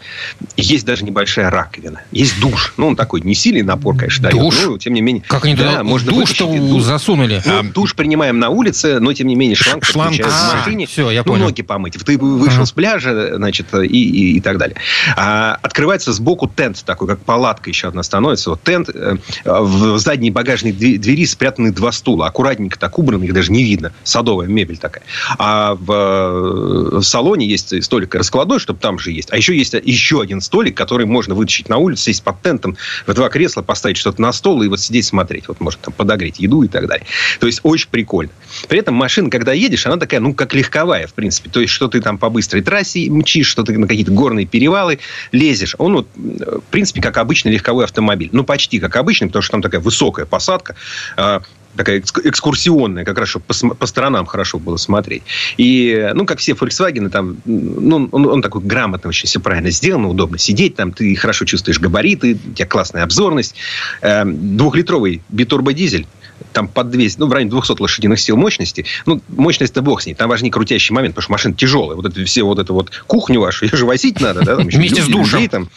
[0.55, 2.73] есть даже небольшая раковина, есть душ.
[2.77, 4.55] Ну, он такой не сильный напор, конечно, душ?
[4.55, 5.23] дает, но тем не менее...
[5.27, 6.83] Как они да, можно душ-то душ.
[6.83, 7.41] засунули?
[7.45, 10.87] Ну, а, душ принимаем на улице, но тем не менее шланг, шланг подключается в машине.
[10.87, 11.45] Все, я ну, понял.
[11.45, 11.95] ноги помыть.
[12.05, 12.65] Ты вышел ага.
[12.65, 14.77] с пляжа, значит, и, и, и так далее.
[15.17, 18.51] А, открывается сбоку тент такой, как палатка еще одна становится.
[18.51, 22.27] Вот тент, э, в задней багажной двери спрятаны два стула.
[22.27, 23.91] Аккуратненько так убраны, их даже не видно.
[24.05, 25.03] Садовая мебель такая.
[25.37, 29.31] А в в салоне есть столик раскладной, чтобы там же есть.
[29.31, 33.13] А еще есть еще один столик, который можно вытащить на улицу, сесть под тентом, в
[33.13, 35.47] два кресла поставить что-то на стол и вот сидеть смотреть.
[35.47, 37.05] Вот может там подогреть еду и так далее.
[37.39, 38.31] То есть очень прикольно.
[38.67, 41.49] При этом машина, когда едешь, она такая, ну, как легковая, в принципе.
[41.49, 44.99] То есть, что ты там по быстрой трассе мчишь, что ты на какие-то горные перевалы
[45.31, 45.75] лезешь.
[45.77, 48.29] Он, вот, в принципе, как обычный легковой автомобиль.
[48.31, 50.75] Ну, почти как обычный, потому что там такая высокая посадка
[51.17, 51.41] а,
[51.75, 55.23] такая экскурсионная, как раз, чтобы по, по сторонам хорошо было смотреть.
[55.57, 60.09] И, ну, как все Volkswagen, там, ну, он, он такой грамотно, очень все правильно сделано,
[60.09, 63.55] удобно сидеть, там, ты хорошо чувствуешь габариты, у тебя классная обзорность.
[64.01, 66.07] Эм, двухлитровый битурбодизель,
[66.53, 68.85] там под 200, ну, в районе 200 лошадиных сил мощности.
[69.05, 70.13] Ну, мощность-то бог с ней.
[70.13, 71.95] Там важнее крутящий момент, потому что машина тяжелая.
[71.95, 74.55] Вот это все вот это вот кухню вашу, ее же возить надо, да?
[74.57, 75.39] Там Вместе с душем.
[75.39, 75.69] Людей, там,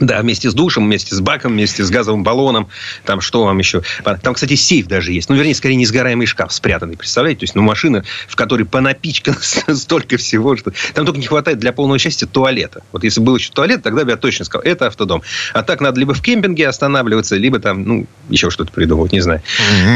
[0.00, 2.68] да, вместе с душем, вместе с баком, вместе с газовым баллоном.
[3.04, 3.82] Там что вам еще?
[4.22, 5.28] Там, кстати, сейф даже есть.
[5.28, 6.96] Ну, вернее, скорее, несгораемый шкаф спрятанный.
[6.96, 7.40] Представляете?
[7.40, 9.36] То есть, ну, машина, в которой понапичкано
[9.74, 10.72] столько всего, что...
[10.94, 12.82] Там только не хватает для полного счастья туалета.
[12.92, 15.22] Вот если был еще туалет, тогда бы я точно сказал, это автодом.
[15.52, 19.42] А так надо либо в кемпинге останавливаться, либо там, ну, еще что-то придумывать, не знаю.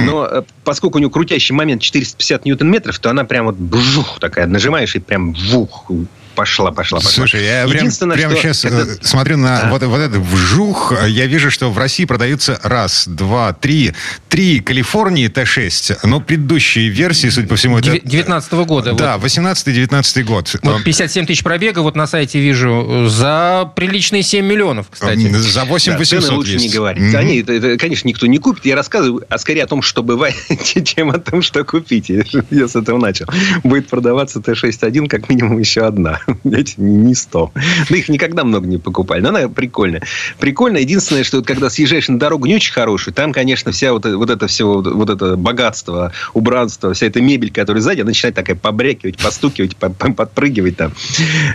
[0.04, 4.46] Но э, поскольку у него крутящий момент 450 ньютон-метров, то она прям вот бжух такая,
[4.46, 5.90] нажимаешь и прям вух,
[6.38, 7.10] пошла, пошла, пошла.
[7.10, 8.76] Слушай, я прям, прямо сейчас это...
[8.76, 9.70] Э, смотрю на а?
[9.70, 10.94] вот, вот этот вжух.
[11.08, 13.92] Я вижу, что в России продаются раз, два, три,
[14.28, 15.98] три Калифорнии Т6.
[16.04, 17.98] Но предыдущие версии, судя по всему, это...
[17.98, 18.92] 19 -го года.
[18.92, 19.28] Да, вот.
[19.28, 20.54] 18-19 год.
[20.62, 25.28] Вот 57 тысяч пробега, вот на сайте вижу, за приличные 7 миллионов, кстати.
[25.32, 26.66] За 8 да, 800 лучше есть.
[26.66, 27.02] не говорить.
[27.02, 27.16] Mm-hmm.
[27.16, 28.64] Они, это, это, конечно, никто не купит.
[28.64, 30.36] Я рассказываю а скорее о том, что бывает,
[30.84, 32.10] чем о том, что купить.
[32.50, 33.26] Я с этого начал.
[33.64, 36.20] Будет продаваться Т6-1 как минимум еще одна.
[36.44, 37.52] Знаете, не 100.
[37.90, 39.20] Да их никогда много не покупали.
[39.20, 40.02] Но она прикольная.
[40.38, 40.78] Прикольно.
[40.78, 44.30] Единственное, что вот когда съезжаешь на дорогу не очень хорошую, там, конечно, вся вот, вот
[44.30, 49.18] это все, вот это богатство, убранство, вся эта мебель, которая сзади, она начинает такая побрякивать,
[49.18, 50.92] постукивать, подпрыгивать там.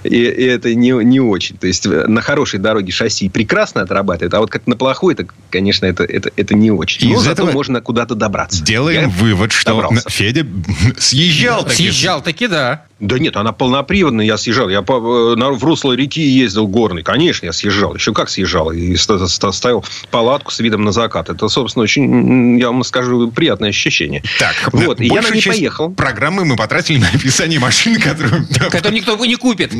[0.04, 1.58] И, и это не, не очень.
[1.58, 5.86] То есть на хорошей дороге шасси прекрасно отрабатывает, а вот как на плохой, это, конечно,
[5.86, 7.08] это, это, это не очень.
[7.10, 8.64] Но Из зато этого можно куда-то добраться.
[8.64, 10.10] Делаем Я вывод, что добрался.
[10.10, 10.46] Федя
[10.98, 11.64] съезжал.
[11.64, 11.76] таки.
[11.76, 12.86] Съезжал таки, да.
[13.04, 14.70] Да нет, она полноприводная, я съезжал.
[14.70, 17.04] Я по, э, на- в русло реки ездил горный.
[17.04, 17.94] Конечно, я съезжал.
[17.96, 18.72] Еще как съезжал.
[18.72, 21.30] И ста- ста- ставил палатку с видом на закат.
[21.30, 24.24] Это, собственно, очень, я вам скажу, приятное ощущение.
[24.40, 25.92] Так, Вот, и я на ней часть поехал.
[25.92, 28.48] Программы мы потратили на описание машины, которую...
[28.72, 29.74] Который никто не купит.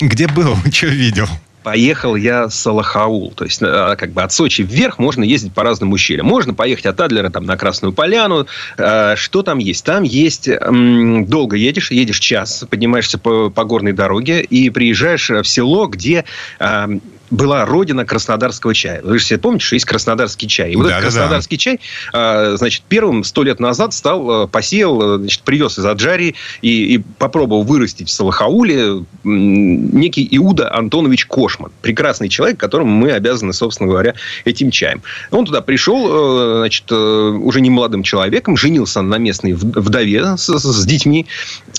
[0.00, 0.56] Где был?
[0.72, 1.28] Что видел?
[1.66, 3.32] Поехал я с Салахаул.
[3.32, 6.24] То есть, э, как бы от Сочи вверх можно ездить по разным ущельям.
[6.24, 8.46] Можно поехать от Адлера там, на Красную Поляну.
[8.78, 9.84] Э, Что там есть?
[9.84, 10.48] Там есть...
[10.48, 16.24] Долго едешь, едешь час, поднимаешься по, по горной дороге и приезжаешь в село, где
[16.60, 16.86] э,
[17.30, 19.00] была родина краснодарского чая.
[19.02, 20.72] Вы же себе помните, что есть краснодарский чай.
[20.72, 20.98] И вот Да-да-да.
[20.98, 21.80] этот краснодарский чай,
[22.12, 26.94] э, значит, первым сто лет назад стал, э, посеял, э, значит, привез из Аджарии и,
[26.94, 31.72] и попробовал вырастить в Салахауле некий Иуда Антонович Кошман.
[31.82, 35.02] Прекрасный человек, которому мы обязаны, собственно говоря, этим чаем.
[35.30, 41.26] Он туда пришел, значит, уже не молодым человеком, женился на местной вдове с, с детьми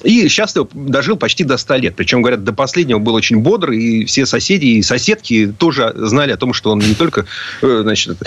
[0.04, 1.96] и счастливо дожил почти до 100 лет.
[1.96, 6.38] Причем, говорят, до последнего был очень бодр, и все соседи и соседки тоже знали о
[6.38, 7.26] том, что он не только
[7.62, 8.18] э, значит,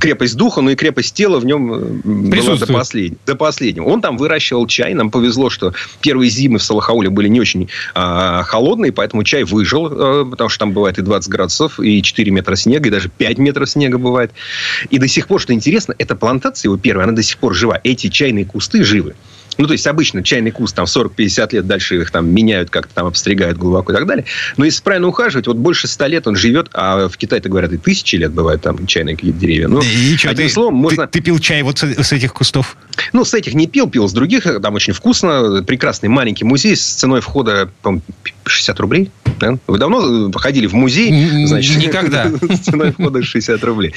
[0.00, 3.84] крепость духа, но и крепость тела в нем э, была до, послед- до последнего.
[3.84, 4.94] Он там выращивал чай.
[4.94, 9.86] Нам повезло, что первые зимы в Салахауле были не очень а, холодные, поэтому чай выжил,
[9.86, 13.38] э, потому что там бывает и 20 градусов, и 4 метра снега, и даже 5
[13.38, 14.32] метров снега бывает.
[14.90, 17.80] И до сих пор, что интересно, эта плантация его первая, она до сих пор жива.
[17.82, 19.14] Эти чайные кусты живы.
[19.60, 23.06] Ну, то есть, обычно чайный куст там 40-50 лет, дальше их там меняют, как-то там
[23.06, 24.24] обстригают глубоко и так далее.
[24.56, 27.76] Но если правильно ухаживать, вот больше 100 лет он живет, а в Китае-то, говорят, и
[27.76, 29.68] тысячи лет бывают там чайные какие-то деревья.
[29.68, 31.06] Ну, И чё, одним ты, словом, ты- можно...
[31.06, 32.78] ты пил чай вот с, с этих кустов?
[33.12, 34.44] Ну, с этих не пил, пил с других.
[34.62, 35.62] Там очень вкусно.
[35.66, 38.00] Прекрасный маленький музей с ценой входа, по
[38.46, 39.10] 60 рублей.
[39.40, 39.58] Да?
[39.66, 41.46] Вы давно э, ходили в музей?
[41.46, 42.30] Значит, никогда.
[42.54, 43.94] С ценой входа 60 рублей.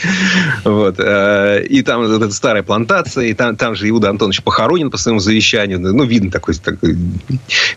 [0.63, 0.95] Вот.
[0.97, 5.19] э, И там эта старая плантация, и там, там же Иуда Антонович похоронен по своему
[5.19, 5.79] завещанию.
[5.79, 6.97] Ну, видно такой, такой,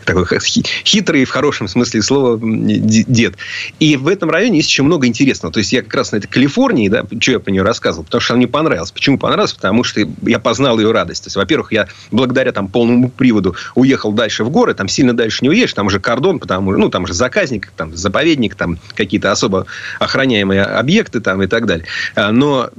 [0.04, 3.34] такой хи- хитрый, в хорошем смысле слова, дед.
[3.80, 5.52] И в этом районе есть еще много интересного.
[5.52, 8.20] То есть, я как раз на этой Калифорнии, да, что я про нее рассказывал, потому
[8.20, 8.92] что она мне понравилась.
[8.92, 9.52] Почему понравилась?
[9.52, 11.24] Потому что я познал ее радость.
[11.24, 15.38] То есть, во-первых, я благодаря там полному приводу уехал дальше в горы, там сильно дальше
[15.42, 19.66] не уедешь, там уже кордон, потому ну, там же заказник, там заповедник, там какие-то особо
[19.98, 21.86] охраняемые объекты там и так далее.
[22.14, 22.70] А, Но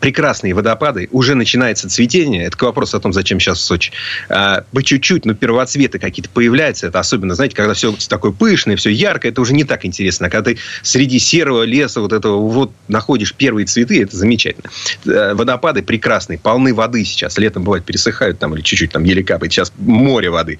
[0.00, 2.44] прекрасные водопады, уже начинается цветение.
[2.44, 3.92] Это к вопросу о том, зачем сейчас в Сочи.
[4.28, 6.86] А, по чуть-чуть, но первоцветы какие-то появляются.
[6.86, 10.26] Это особенно, знаете, когда все такое пышное, все яркое, это уже не так интересно.
[10.26, 14.70] А когда ты среди серого леса вот этого вот находишь первые цветы, это замечательно.
[15.06, 17.38] Э, Водопады прекрасные, полны воды сейчас.
[17.38, 19.52] Летом, бывает, пересыхают там или чуть-чуть там еле капает.
[19.52, 20.58] Сейчас море воды.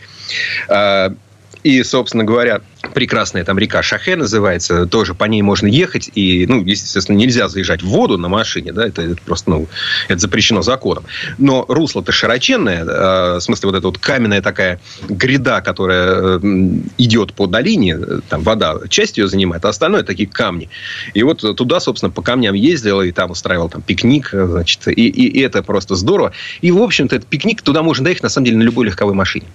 [0.68, 1.14] А,
[1.62, 2.62] И, собственно говоря,
[2.94, 4.86] прекрасная там река Шахе называется.
[4.86, 6.10] Тоже по ней можно ехать.
[6.14, 8.72] И, ну, естественно, нельзя заезжать в воду на машине.
[8.72, 9.68] Да, это, это просто, ну,
[10.08, 11.04] это запрещено законом.
[11.38, 12.84] Но русло-то широченное.
[12.84, 16.40] э, в смысле, вот эта вот каменная такая гряда, которая э,
[16.98, 17.98] идет по долине.
[18.00, 20.68] э, Там вода часть ее занимает, а остальное такие камни.
[21.14, 24.30] И вот туда, собственно, по камням ездил и там устраивал там пикник.
[24.32, 26.32] э, Значит, и, и это просто здорово.
[26.60, 29.46] И, в общем-то, этот пикник туда можно доехать, на самом деле, на любой легковой машине.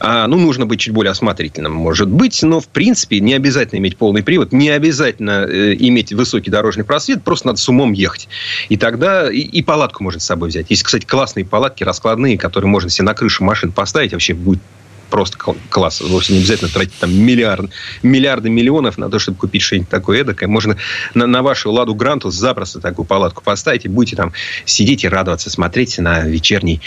[0.00, 3.96] А, ну, нужно быть чуть более осмотрительным, может быть, но, в принципе, не обязательно иметь
[3.96, 8.28] полный привод, не обязательно э, иметь высокий дорожный просвет, просто надо с умом ехать.
[8.68, 10.70] И тогда и, и палатку можно с собой взять.
[10.70, 14.60] Есть, кстати, классные палатки раскладные, которые можно себе на крышу машин поставить, вообще будет
[15.10, 16.00] просто кл- класс.
[16.00, 17.70] Вовсе не обязательно тратить там миллиард,
[18.02, 20.48] миллиарды миллионов на то, чтобы купить что-нибудь такое эдакое.
[20.48, 20.76] Можно
[21.14, 24.32] на, на вашу Ладу Гранту запросто такую палатку поставить и будете там
[24.64, 26.80] сидеть и радоваться, смотреть на вечерний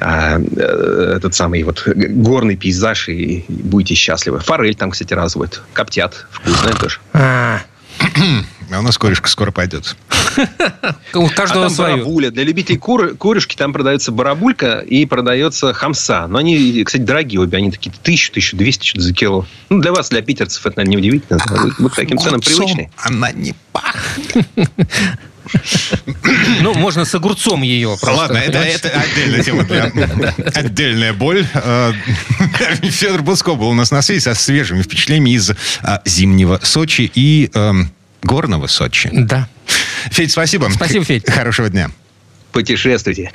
[0.00, 4.40] а, э, этот самый вот горный пейзаж и, и будете счастливы.
[4.40, 5.62] Форель там, кстати, разводят.
[5.72, 6.26] Коптят.
[6.30, 7.00] Вкусная тоже.
[8.70, 9.96] А, А у нас корешка скоро пойдет.
[11.14, 11.94] У каждого а свое.
[11.96, 12.30] барабуля.
[12.30, 16.26] Для любителей кур- корюшки там продается барабулька и продается хамса.
[16.26, 17.58] Но они, кстати, дорогие обе.
[17.58, 19.46] Они такие тысячу, тысячу двести что-то за кило.
[19.68, 21.38] Ну, для вас, для питерцев, это, наверное, неудивительно.
[21.78, 22.90] Вот к таким ценам Огурцом привычные.
[22.96, 24.46] Она не пахнет.
[26.60, 28.12] Ну, можно с огурцом ее просто.
[28.12, 29.84] Ладно, это, это отдельная тема для...
[30.54, 31.46] Отдельная боль.
[31.52, 31.92] Э,
[32.82, 35.50] Федор Буцко был у нас на связи со свежими впечатлениями из
[35.82, 37.90] а, зимнего Сочи и эм,
[38.24, 39.10] горного Сочи.
[39.12, 39.48] Да.
[40.10, 40.68] Федь, спасибо.
[40.72, 41.30] Спасибо, Федь.
[41.30, 41.90] Хорошего дня.
[42.52, 43.32] Путешествуйте.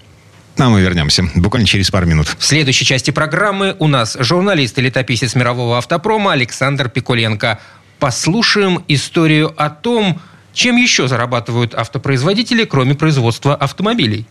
[0.57, 2.35] А мы вернемся буквально через пару минут.
[2.37, 7.59] В следующей части программы у нас журналист и летописец мирового автопрома Александр Пикуленко.
[7.99, 10.21] Послушаем историю о том,
[10.53, 14.25] чем еще зарабатывают автопроизводители, кроме производства автомобилей.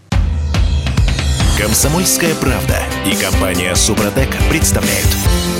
[1.59, 5.09] Комсомольская правда и компания Супротек представляют.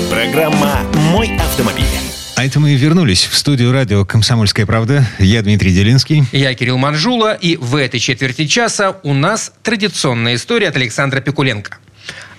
[0.09, 0.81] Программа
[1.11, 2.08] «Мой автомобиль».
[2.39, 5.05] А это мы вернулись в студию радио «Комсомольская правда».
[5.19, 6.23] Я Дмитрий Делинский.
[6.31, 7.33] Я Кирилл Манжула.
[7.33, 11.79] И в этой четверти часа у нас традиционная история от Александра Пикуленко.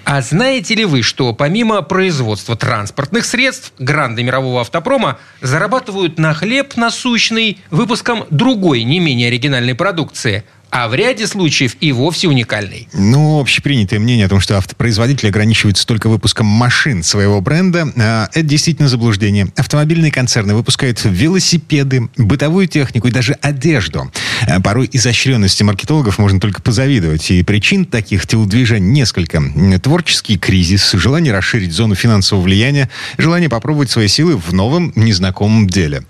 [0.07, 6.77] А знаете ли вы, что помимо производства транспортных средств, гранды мирового автопрома зарабатывают на хлеб
[6.77, 12.89] насущный выпуском другой, не менее оригинальной продукции– а в ряде случаев и вовсе уникальный.
[12.93, 18.43] Ну, общепринятое мнение о том, что автопроизводители ограничиваются только выпуском машин своего бренда, а, это
[18.43, 19.49] действительно заблуждение.
[19.57, 24.11] Автомобильные концерны выпускают велосипеды, бытовую технику и даже одежду.
[24.49, 27.31] А, порой изощренности маркетологов можно только позавидовать.
[27.31, 29.43] И причин таких телодвижений несколько.
[29.83, 36.05] Творческий кризис, желание расширить зону финансового влияния, желание попробовать свои силы в новом, незнакомом деле.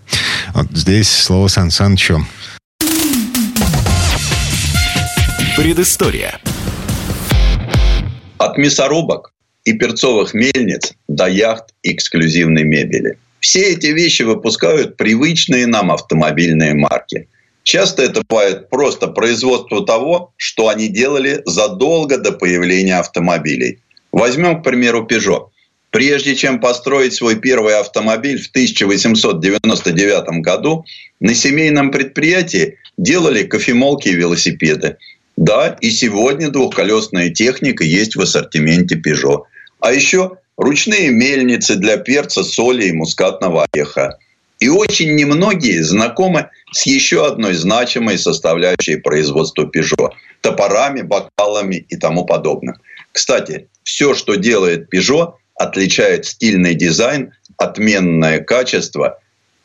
[0.54, 2.26] Вот здесь слово Сан Санычу.
[5.60, 6.40] Предыстория.
[8.38, 9.34] От мясорубок
[9.66, 13.18] и перцовых мельниц до яхт и эксклюзивной мебели.
[13.40, 17.28] Все эти вещи выпускают привычные нам автомобильные марки.
[17.62, 23.80] Часто это бывает просто производство того, что они делали задолго до появления автомобилей.
[24.12, 25.48] Возьмем, к примеру, Peugeot.
[25.90, 30.86] Прежде чем построить свой первый автомобиль в 1899 году,
[31.20, 34.96] на семейном предприятии делали кофемолки и велосипеды.
[35.40, 39.44] Да, и сегодня двухколесная техника есть в ассортименте Peugeot.
[39.80, 44.18] А еще ручные мельницы для перца, соли и мускатного ореха.
[44.58, 50.10] И очень немногие знакомы с еще одной значимой составляющей производства Peugeot–
[50.42, 52.74] топорами, бокалами и тому подобным.
[53.12, 59.18] Кстати, все, что делает Peugeot, отличает стильный дизайн, отменное качество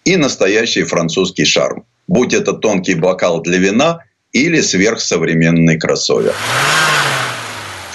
[0.05, 1.83] и настоящий французский шарм.
[2.07, 3.99] Будь это тонкий бокал для вина–
[4.35, 6.35] или сверхсовременный кроссовер.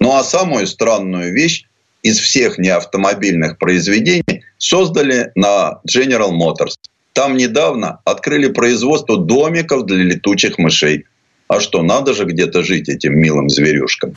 [0.00, 1.64] Ну а самую странную вещь
[2.02, 6.74] из всех неавтомобильных произведений создали на General Motors.
[7.12, 11.04] Там недавно открыли производство домиков для летучих мышей.
[11.48, 14.14] А что, надо же где-то жить этим милым зверюшкам.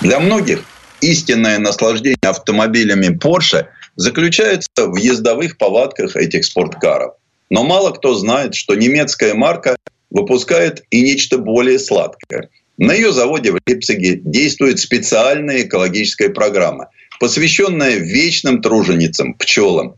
[0.00, 0.64] Для многих
[1.00, 3.66] истинное наслаждение автомобилями Porsche
[3.96, 7.14] заключается в ездовых повадках этих спорткаров.
[7.50, 9.76] Но мало кто знает, что немецкая марка
[10.10, 12.50] выпускает и нечто более сладкое.
[12.76, 19.96] На ее заводе в Лейпциге действует специальная экологическая программа, посвященная вечным труженицам, пчелам.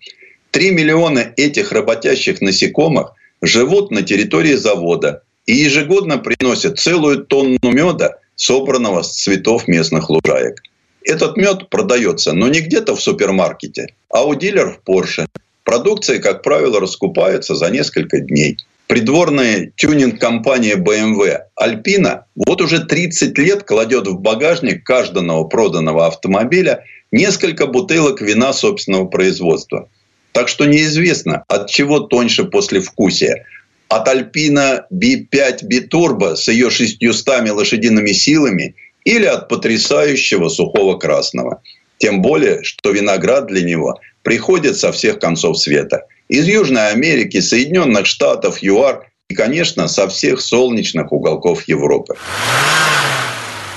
[0.50, 8.16] Три миллиона этих работящих насекомых живут на территории завода и ежегодно приносят целую тонну меда,
[8.34, 10.62] собранного с цветов местных лужаек.
[11.04, 15.26] Этот мед продается, но не где-то в супермаркете, а у дилеров Porsche.
[15.64, 18.58] Продукция, как правило, раскупается за несколько дней.
[18.86, 27.66] Придворная тюнинг-компания BMW Alpina вот уже 30 лет кладет в багажник каждого проданного автомобиля несколько
[27.66, 29.88] бутылок вина собственного производства.
[30.32, 33.44] Так что неизвестно, от чего тоньше послевкусие.
[33.88, 41.62] От Alpina B5 B-Turbo с ее 600 лошадиными силами или от потрясающего сухого красного.
[41.98, 46.06] Тем более, что виноград для него приходит со всех концов света.
[46.28, 52.16] Из Южной Америки, Соединенных Штатов, ЮАР и, конечно, со всех солнечных уголков Европы.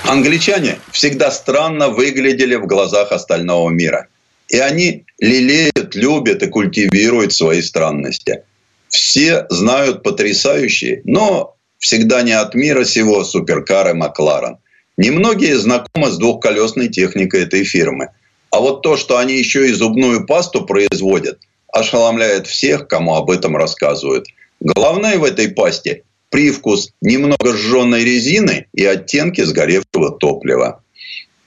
[0.04, 4.08] Англичане всегда странно выглядели в глазах остального мира.
[4.48, 8.42] И они лелеют, любят и культивируют свои странности.
[8.88, 14.58] Все знают потрясающие, но всегда не от мира сего суперкары Макларен.
[14.96, 18.10] Немногие знакомы с двухколесной техникой этой фирмы.
[18.54, 21.40] А вот то, что они еще и зубную пасту производят,
[21.72, 24.26] ошеломляет всех, кому об этом рассказывают.
[24.60, 30.80] Главное в этой пасте– привкус немного сжженной резины и оттенки сгоревшего топлива.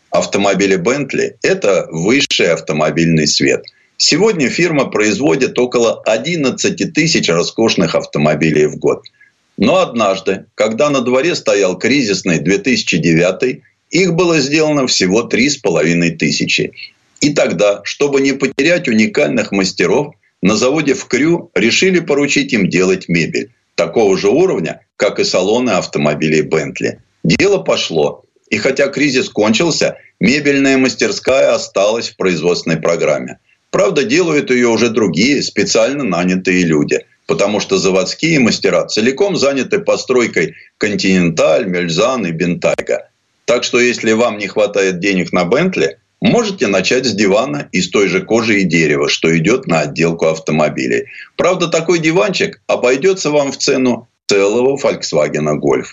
[0.10, 3.64] Автомобили Бентли– это высший автомобильный свет.
[3.96, 9.04] Сегодня фирма производит около 11 тысяч роскошных автомобилей в год–
[9.60, 16.74] но однажды, когда на дворе стоял кризисный 2009, их было сделано всего 3,5 тысячи.
[17.22, 23.10] И тогда, чтобы не потерять уникальных мастеров, на заводе в Крю решили поручить им делать
[23.10, 27.00] мебель такого же уровня, как и салоны автомобилей Бентли.
[27.24, 28.24] Дело пошло.
[28.50, 33.40] И хотя кризис кончился, мебельная мастерская осталась в производственной программе.
[33.72, 40.56] Правда, делают ее уже другие, специально нанятые люди– потому что заводские мастера целиком заняты постройкой
[40.78, 43.10] «Континенталь», «Мельзан» и «Бентайга».
[43.46, 48.08] Так что если вам не хватает денег на «Бентли», можете начать с дивана из той
[48.08, 51.06] же кожи и дерева, что идет на отделку автомобилей.
[51.36, 55.88] Правда, такой диванчик обойдется вам в цену целого Volkswagen Golf.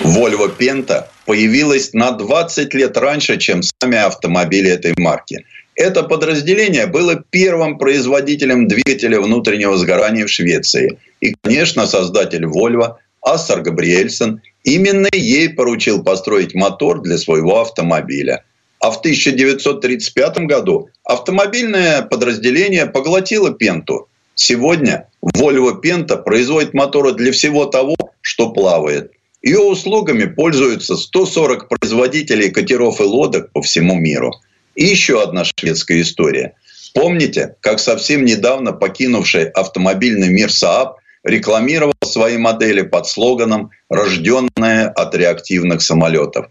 [0.00, 5.44] Volvo Penta появилась на 20 лет раньше, чем сами автомобили этой марки–
[5.78, 10.98] это подразделение было первым производителем двигателя внутреннего сгорания в Швеции.
[11.20, 12.96] И, конечно, создатель Volvo
[13.32, 18.44] Ассар Габриэльсон именно ей поручил построить мотор для своего автомобиля.
[18.80, 24.08] А в 1935 году автомобильное подразделение поглотило Пенту.
[24.34, 29.12] Сегодня Volvo Penta производит моторы для всего того, что плавает.
[29.42, 34.32] Ее услугами пользуются 140 производителей катеров и лодок по всему миру–
[34.78, 36.54] и еще одна шведская история.
[36.94, 40.94] Помните, как совсем недавно покинувший автомобильный мир Saab
[41.28, 46.46] рекламировал свои модели под слоганом «Рожденные от реактивных самолетов».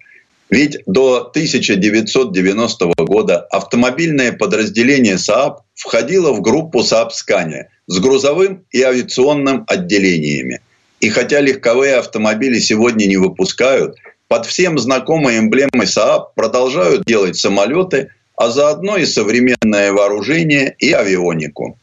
[0.49, 8.81] Ведь до 1990 года автомобильное подразделение Saab входило в группу Saab Scania с грузовым и
[8.81, 10.61] авиационным отделениями.
[11.01, 13.97] И хотя легковые автомобили сегодня не выпускают,
[14.29, 21.77] под всем знакомой эмблемой Saab продолжают делать самолеты, а заодно и современное вооружение и авионику.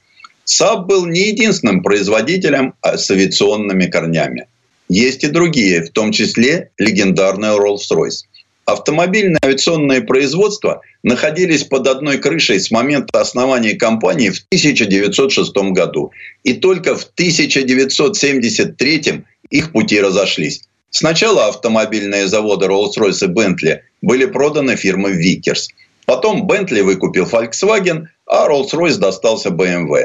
[0.44, 4.46] Saab был не единственным производителем с авиационными корнями.
[4.88, 8.26] Есть и другие, в том числе легендарный Rolls-Royce.
[8.66, 16.12] Автомобильное авиационное производство находились под одной крышей с момента основания компании в 1906 году.
[16.44, 20.62] И только в 1973 их пути разошлись.
[20.90, 25.68] Сначала автомобильные заводы Rolls-Royce и Bentley были проданы фирмой Vickers–
[26.06, 30.04] Потом Бентли выкупил Volkswagen, а Rolls-Royce достался BMW.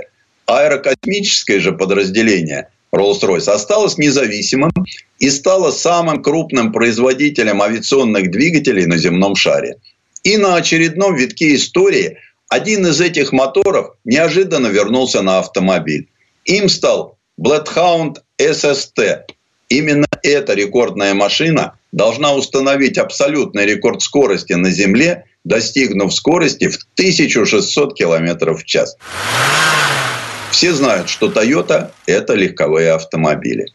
[0.49, 4.71] Аэрокосмическое же подразделение Rolls-Royce осталось независимым
[5.19, 9.75] и стало самым крупным производителем авиационных двигателей на земном шаре.
[10.23, 12.17] И на очередном витке истории
[12.49, 16.09] один из этих моторов неожиданно вернулся на автомобиль.
[16.45, 19.25] Им стал Bloodhound SST.
[19.69, 27.95] Именно эта рекордная машина должна установить абсолютный рекорд скорости на Земле достигнув скорости в 1600
[27.95, 28.97] км в час.
[30.51, 33.67] Все знают, что Toyota– это легковые автомобили.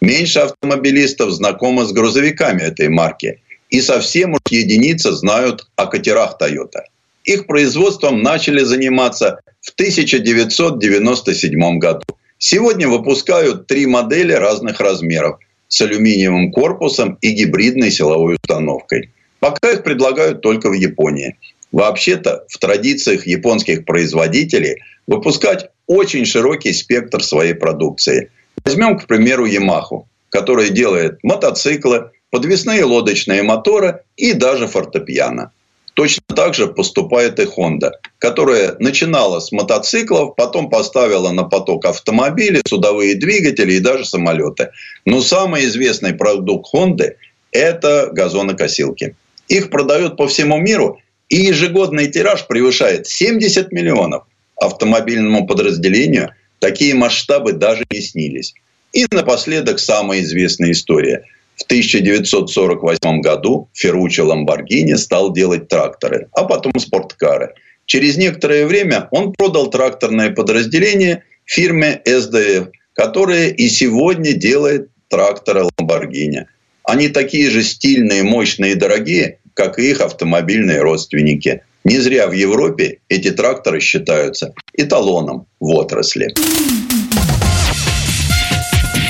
[0.00, 3.40] Меньше автомобилистов знакомы с грузовиками этой марки.
[3.70, 6.82] И совсем уж единицы знают о катерах Toyota.
[7.24, 12.04] Их производством начали заниматься в 1997 году.
[12.38, 19.10] Сегодня выпускают три модели разных размеров с алюминиевым корпусом и гибридной силовой установкой–
[19.42, 21.36] Пока их предлагают только в Японии.
[21.72, 24.76] Вообще-то в традициях японских производителей
[25.08, 28.30] выпускать очень широкий спектр своей продукции.
[28.64, 35.52] Возьмем, к примеру, Yamaha, которая делает мотоциклы, подвесные лодочные моторы и даже фортепиано.
[35.94, 42.62] Точно так же поступает и Honda, которая начинала с мотоциклов, потом поставила на поток автомобили,
[42.66, 44.70] судовые двигатели и даже самолеты.
[45.04, 47.12] Но самый известный продукт Honda–
[47.52, 49.14] это газонокосилки.
[49.48, 54.24] Их продают по всему миру, и ежегодный тираж превышает 70 миллионов.
[54.56, 58.54] Автомобильному подразделению такие масштабы даже не снились.
[58.92, 61.24] И напоследок самая известная история.
[61.56, 67.54] В В 1948 году Ферруччо Ламборгини стал делать тракторы, а потом спорткары.
[67.86, 76.46] Через некоторое время он продал тракторное подразделение фирме СДФ, которая и сегодня делает тракторы Ламборгини.
[76.84, 81.62] Они такие же стильные, мощные и дорогие, как и их автомобильные родственники.
[81.84, 86.32] Не зря в Европе эти тракторы считаются эталоном в отрасли.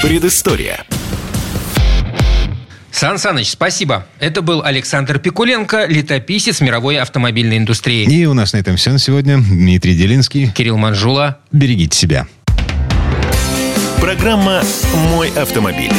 [0.00, 0.84] Предыстория.
[2.90, 4.06] Сан Саныч, спасибо.
[4.20, 8.04] Это был Александр Пикуленко, летописец мировой автомобильной индустрии.
[8.04, 9.38] И у нас на этом все на сегодня.
[9.38, 10.50] Дмитрий Делинский.
[10.50, 11.38] Кирилл Манжула.
[11.50, 12.26] Берегите себя.
[14.00, 14.62] Программа
[15.10, 15.92] «Мой автомобиль».